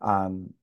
um, 0.02 0.56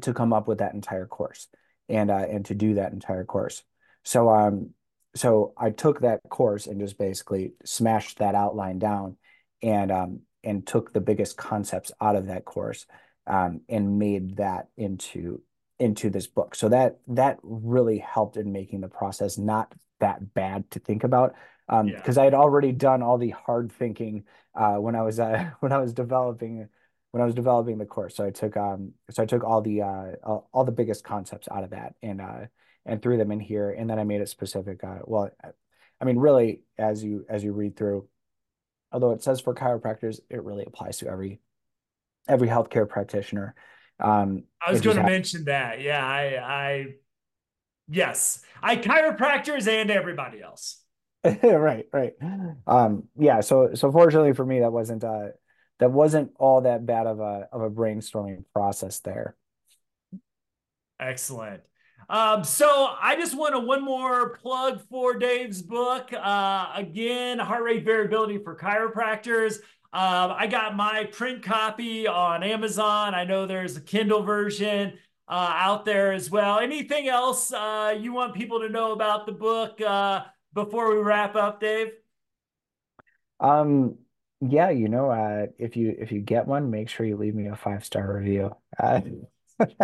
to 0.00 0.14
come 0.14 0.32
up 0.32 0.46
with 0.46 0.58
that 0.58 0.74
entire 0.74 1.06
course 1.06 1.48
and 1.88 2.08
uh, 2.08 2.24
and 2.30 2.44
to 2.44 2.54
do 2.54 2.74
that 2.74 2.92
entire 2.92 3.24
course. 3.24 3.64
So 4.04 4.30
um 4.30 4.70
so 5.16 5.54
I 5.58 5.70
took 5.70 6.02
that 6.02 6.20
course 6.30 6.68
and 6.68 6.78
just 6.78 6.98
basically 6.98 7.54
smashed 7.64 8.18
that 8.18 8.36
outline 8.36 8.78
down 8.78 9.16
and 9.60 9.90
um 9.90 10.20
and 10.44 10.66
took 10.66 10.92
the 10.92 11.00
biggest 11.00 11.36
concepts 11.36 11.92
out 12.00 12.16
of 12.16 12.26
that 12.26 12.44
course 12.44 12.86
um, 13.26 13.60
and 13.68 13.98
made 13.98 14.36
that 14.36 14.68
into 14.76 15.42
into 15.78 16.10
this 16.10 16.26
book. 16.26 16.54
So 16.54 16.68
that 16.68 16.98
that 17.08 17.38
really 17.42 17.98
helped 17.98 18.36
in 18.36 18.52
making 18.52 18.80
the 18.80 18.88
process 18.88 19.38
not 19.38 19.72
that 20.00 20.34
bad 20.34 20.70
to 20.72 20.78
think 20.78 21.04
about. 21.04 21.34
Um, 21.68 21.86
because 21.86 22.16
yeah. 22.16 22.22
I 22.22 22.24
had 22.26 22.34
already 22.34 22.72
done 22.72 23.02
all 23.02 23.18
the 23.18 23.30
hard 23.30 23.72
thinking 23.72 24.24
uh, 24.54 24.74
when 24.74 24.94
I 24.94 25.02
was 25.02 25.18
uh, 25.20 25.50
when 25.60 25.72
I 25.72 25.78
was 25.78 25.92
developing 25.92 26.68
when 27.12 27.22
I 27.22 27.26
was 27.26 27.34
developing 27.34 27.78
the 27.78 27.86
course. 27.86 28.16
So 28.16 28.24
I 28.24 28.30
took 28.30 28.56
um 28.56 28.92
so 29.10 29.22
I 29.22 29.26
took 29.26 29.44
all 29.44 29.60
the 29.60 29.82
uh 29.82 30.12
all, 30.24 30.48
all 30.52 30.64
the 30.64 30.72
biggest 30.72 31.04
concepts 31.04 31.48
out 31.50 31.64
of 31.64 31.70
that 31.70 31.94
and 32.02 32.20
uh 32.20 32.46
and 32.84 33.00
threw 33.00 33.16
them 33.16 33.30
in 33.30 33.38
here 33.38 33.70
and 33.70 33.88
then 33.88 33.98
I 33.98 34.04
made 34.04 34.20
it 34.20 34.28
specific. 34.28 34.82
Uh, 34.82 34.98
well, 35.04 35.30
I 36.00 36.04
mean, 36.04 36.18
really, 36.18 36.62
as 36.78 37.04
you 37.04 37.24
as 37.28 37.44
you 37.44 37.52
read 37.52 37.76
through, 37.76 38.08
although 38.92 39.12
it 39.12 39.22
says 39.22 39.40
for 39.40 39.54
chiropractors, 39.54 40.20
it 40.30 40.42
really 40.42 40.64
applies 40.64 40.98
to 40.98 41.08
every 41.08 41.40
every 42.28 42.48
healthcare 42.48 42.88
practitioner. 42.88 43.54
Um, 43.98 44.44
I 44.64 44.72
was 44.72 44.80
going 44.80 44.96
to 44.96 45.02
mention 45.02 45.44
that. 45.44 45.80
Yeah, 45.80 46.04
I, 46.04 46.38
I, 46.42 46.86
yes, 47.88 48.42
I 48.62 48.76
chiropractors 48.76 49.68
and 49.68 49.90
everybody 49.90 50.42
else. 50.42 50.82
right, 51.24 51.86
right. 51.92 52.12
Um, 52.66 53.04
yeah. 53.16 53.40
So, 53.40 53.74
so 53.74 53.92
fortunately 53.92 54.32
for 54.32 54.44
me, 54.44 54.60
that 54.60 54.72
wasn't 54.72 55.04
uh, 55.04 55.28
that 55.78 55.92
wasn't 55.92 56.32
all 56.38 56.62
that 56.62 56.84
bad 56.84 57.06
of 57.06 57.20
a 57.20 57.48
of 57.52 57.62
a 57.62 57.70
brainstorming 57.70 58.44
process 58.52 59.00
there. 59.00 59.36
Excellent. 60.98 61.62
Um, 62.08 62.44
so 62.44 62.94
I 63.00 63.16
just 63.16 63.36
want 63.36 63.54
to 63.54 63.60
one 63.60 63.84
more 63.84 64.30
plug 64.36 64.82
for 64.90 65.14
Dave's 65.14 65.62
book. 65.62 66.12
Uh, 66.12 66.72
again, 66.74 67.38
heart 67.38 67.62
rate 67.62 67.84
variability 67.84 68.38
for 68.38 68.56
chiropractors. 68.56 69.56
Um, 69.94 70.32
I 70.36 70.46
got 70.46 70.74
my 70.74 71.04
print 71.12 71.42
copy 71.42 72.06
on 72.06 72.42
Amazon. 72.42 73.14
I 73.14 73.24
know 73.24 73.46
there's 73.46 73.76
a 73.76 73.80
Kindle 73.80 74.22
version 74.22 74.94
uh, 75.28 75.52
out 75.54 75.84
there 75.84 76.12
as 76.12 76.30
well. 76.30 76.58
Anything 76.58 77.08
else 77.08 77.52
uh, 77.52 77.94
you 77.98 78.12
want 78.12 78.34
people 78.34 78.60
to 78.60 78.68
know 78.68 78.92
about 78.92 79.26
the 79.26 79.32
book 79.32 79.80
uh, 79.80 80.24
before 80.54 80.94
we 80.94 81.00
wrap 81.00 81.36
up, 81.36 81.60
Dave? 81.60 81.88
Um, 83.38 83.96
yeah, 84.40 84.70
you 84.70 84.88
know, 84.88 85.10
uh, 85.10 85.46
if 85.58 85.76
you 85.76 85.94
if 85.98 86.10
you 86.10 86.20
get 86.20 86.46
one, 86.46 86.70
make 86.70 86.88
sure 86.88 87.06
you 87.06 87.16
leave 87.16 87.34
me 87.34 87.48
a 87.48 87.56
five 87.56 87.84
star 87.84 88.16
review. 88.16 88.50
Uh, 88.78 89.00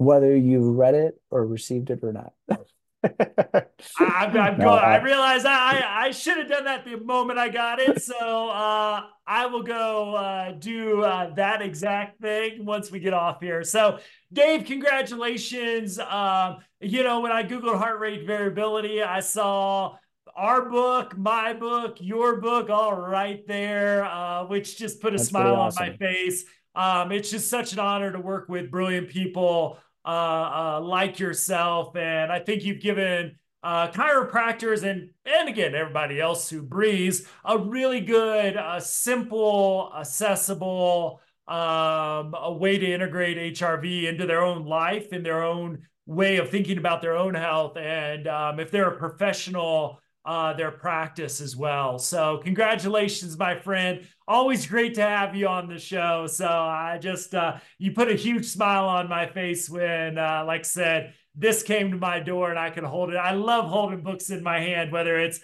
whether 0.00 0.34
you've 0.34 0.76
read 0.76 0.94
it 0.94 1.20
or 1.30 1.46
received 1.46 1.90
it 1.90 1.98
or 2.02 2.10
not. 2.10 2.32
I, 3.04 3.66
I'm, 4.00 4.34
I'm 4.34 4.58
no, 4.58 4.64
going, 4.64 4.78
I 4.78 5.02
realize 5.02 5.44
I, 5.44 5.82
I 5.84 6.10
should 6.10 6.38
have 6.38 6.48
done 6.48 6.64
that 6.64 6.86
the 6.86 6.96
moment 6.96 7.38
I 7.38 7.50
got 7.50 7.80
it. 7.80 8.02
So 8.02 8.48
uh, 8.48 9.02
I 9.26 9.46
will 9.46 9.62
go 9.62 10.14
uh, 10.14 10.52
do 10.52 11.02
uh, 11.02 11.34
that 11.34 11.60
exact 11.60 12.22
thing 12.22 12.64
once 12.64 12.90
we 12.90 12.98
get 12.98 13.12
off 13.12 13.42
here. 13.42 13.62
So, 13.62 13.98
Dave, 14.32 14.64
congratulations. 14.64 15.98
Um, 15.98 16.58
you 16.80 17.02
know, 17.02 17.20
when 17.20 17.32
I 17.32 17.42
Googled 17.42 17.76
heart 17.76 18.00
rate 18.00 18.26
variability, 18.26 19.02
I 19.02 19.20
saw 19.20 19.96
our 20.34 20.70
book, 20.70 21.14
my 21.18 21.52
book, 21.52 21.98
your 22.00 22.40
book, 22.40 22.70
all 22.70 22.96
right 22.96 23.46
there, 23.46 24.06
uh, 24.06 24.46
which 24.46 24.78
just 24.78 25.02
put 25.02 25.12
a 25.12 25.18
That's 25.18 25.28
smile 25.28 25.56
awesome. 25.56 25.82
on 25.82 25.90
my 25.90 25.96
face. 25.98 26.46
Um, 26.74 27.12
it's 27.12 27.30
just 27.30 27.50
such 27.50 27.74
an 27.74 27.80
honor 27.80 28.12
to 28.12 28.20
work 28.20 28.48
with 28.48 28.70
brilliant 28.70 29.10
people 29.10 29.78
uh, 30.04 30.08
uh, 30.08 30.80
like 30.82 31.18
yourself. 31.18 31.96
And 31.96 32.32
I 32.32 32.40
think 32.40 32.64
you've 32.64 32.80
given 32.80 33.36
uh, 33.62 33.88
chiropractors 33.88 34.82
and 34.82 35.10
and 35.26 35.46
again 35.46 35.74
everybody 35.74 36.18
else 36.18 36.48
who 36.48 36.62
breathes 36.62 37.26
a 37.44 37.58
really 37.58 38.00
good, 38.00 38.56
uh, 38.56 38.80
simple, 38.80 39.92
accessible 39.98 41.20
um, 41.46 42.34
a 42.38 42.52
way 42.52 42.78
to 42.78 42.86
integrate 42.92 43.54
HRV 43.54 44.04
into 44.04 44.24
their 44.24 44.42
own 44.42 44.64
life 44.64 45.12
in 45.12 45.22
their 45.22 45.42
own 45.42 45.82
way 46.06 46.36
of 46.38 46.48
thinking 46.48 46.78
about 46.78 47.02
their 47.02 47.16
own 47.16 47.34
health. 47.34 47.76
And 47.76 48.26
um, 48.28 48.60
if 48.60 48.70
they're 48.70 48.88
a 48.88 48.96
professional 48.96 50.00
uh, 50.24 50.52
their 50.52 50.70
practice 50.70 51.40
as 51.40 51.56
well. 51.56 51.98
So, 51.98 52.38
congratulations, 52.38 53.38
my 53.38 53.58
friend. 53.58 54.06
Always 54.28 54.66
great 54.66 54.94
to 54.94 55.02
have 55.02 55.34
you 55.34 55.48
on 55.48 55.68
the 55.68 55.78
show. 55.78 56.26
So, 56.26 56.46
I 56.46 56.98
just, 57.00 57.34
uh, 57.34 57.58
you 57.78 57.92
put 57.92 58.10
a 58.10 58.14
huge 58.14 58.46
smile 58.46 58.86
on 58.88 59.08
my 59.08 59.26
face 59.26 59.68
when, 59.70 60.18
uh, 60.18 60.44
like 60.46 60.60
I 60.60 60.64
said, 60.64 61.14
this 61.34 61.62
came 61.62 61.90
to 61.92 61.96
my 61.96 62.20
door 62.20 62.50
and 62.50 62.58
I 62.58 62.70
could 62.70 62.84
hold 62.84 63.10
it. 63.10 63.16
I 63.16 63.32
love 63.32 63.66
holding 63.66 64.02
books 64.02 64.30
in 64.30 64.42
my 64.42 64.60
hand, 64.60 64.92
whether 64.92 65.18
it's 65.18 65.40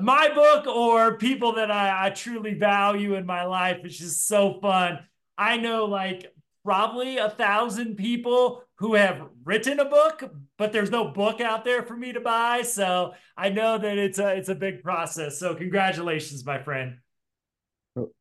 my 0.00 0.28
book 0.32 0.66
or 0.66 1.16
people 1.18 1.54
that 1.54 1.70
I, 1.70 2.06
I 2.06 2.10
truly 2.10 2.54
value 2.54 3.14
in 3.14 3.26
my 3.26 3.44
life. 3.44 3.78
It's 3.82 3.98
just 3.98 4.28
so 4.28 4.58
fun. 4.60 5.00
I 5.36 5.56
know 5.56 5.86
like 5.86 6.32
probably 6.64 7.16
a 7.18 7.30
thousand 7.30 7.96
people 7.96 8.62
who 8.80 8.94
have 8.94 9.28
written 9.44 9.78
a 9.78 9.84
book, 9.84 10.32
but 10.56 10.72
there's 10.72 10.90
no 10.90 11.08
book 11.08 11.42
out 11.42 11.64
there 11.66 11.82
for 11.82 11.94
me 11.94 12.14
to 12.14 12.20
buy. 12.20 12.62
So 12.62 13.12
I 13.36 13.50
know 13.50 13.76
that 13.76 13.98
it's 13.98 14.18
a 14.18 14.34
it's 14.34 14.48
a 14.48 14.54
big 14.54 14.82
process. 14.82 15.38
So 15.38 15.54
congratulations, 15.54 16.44
my 16.44 16.62
friend. 16.62 16.96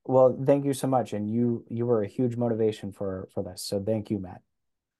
Well, 0.03 0.37
thank 0.45 0.65
you 0.65 0.73
so 0.73 0.87
much, 0.87 1.13
and 1.13 1.29
you 1.29 1.63
you 1.69 1.85
were 1.85 2.03
a 2.03 2.07
huge 2.07 2.35
motivation 2.35 2.91
for 2.91 3.29
for 3.33 3.41
this. 3.41 3.63
So 3.63 3.81
thank 3.81 4.09
you, 4.09 4.19
Matt. 4.19 4.41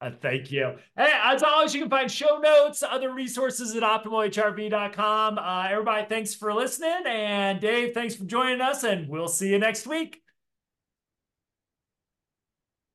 Uh, 0.02 0.12
thank 0.22 0.50
you. 0.50 0.76
Hey, 0.96 1.12
as 1.26 1.44
always, 1.44 1.74
you 1.74 1.82
can 1.82 1.90
find 1.90 2.10
show 2.10 2.38
notes, 2.38 2.82
other 2.82 3.14
resources 3.14 3.76
at 3.76 3.84
optimalhrv.com. 3.84 5.38
Uh, 5.38 5.68
everybody, 5.70 6.06
thanks 6.08 6.34
for 6.34 6.54
listening. 6.54 7.04
And 7.06 7.60
Dave, 7.60 7.94
thanks 7.94 8.16
for 8.16 8.24
joining 8.24 8.62
us. 8.62 8.86
And 8.86 9.10
we'll 9.10 9.28
see 9.28 9.50
you 9.50 9.60
next 9.60 9.86
week. 9.86 10.22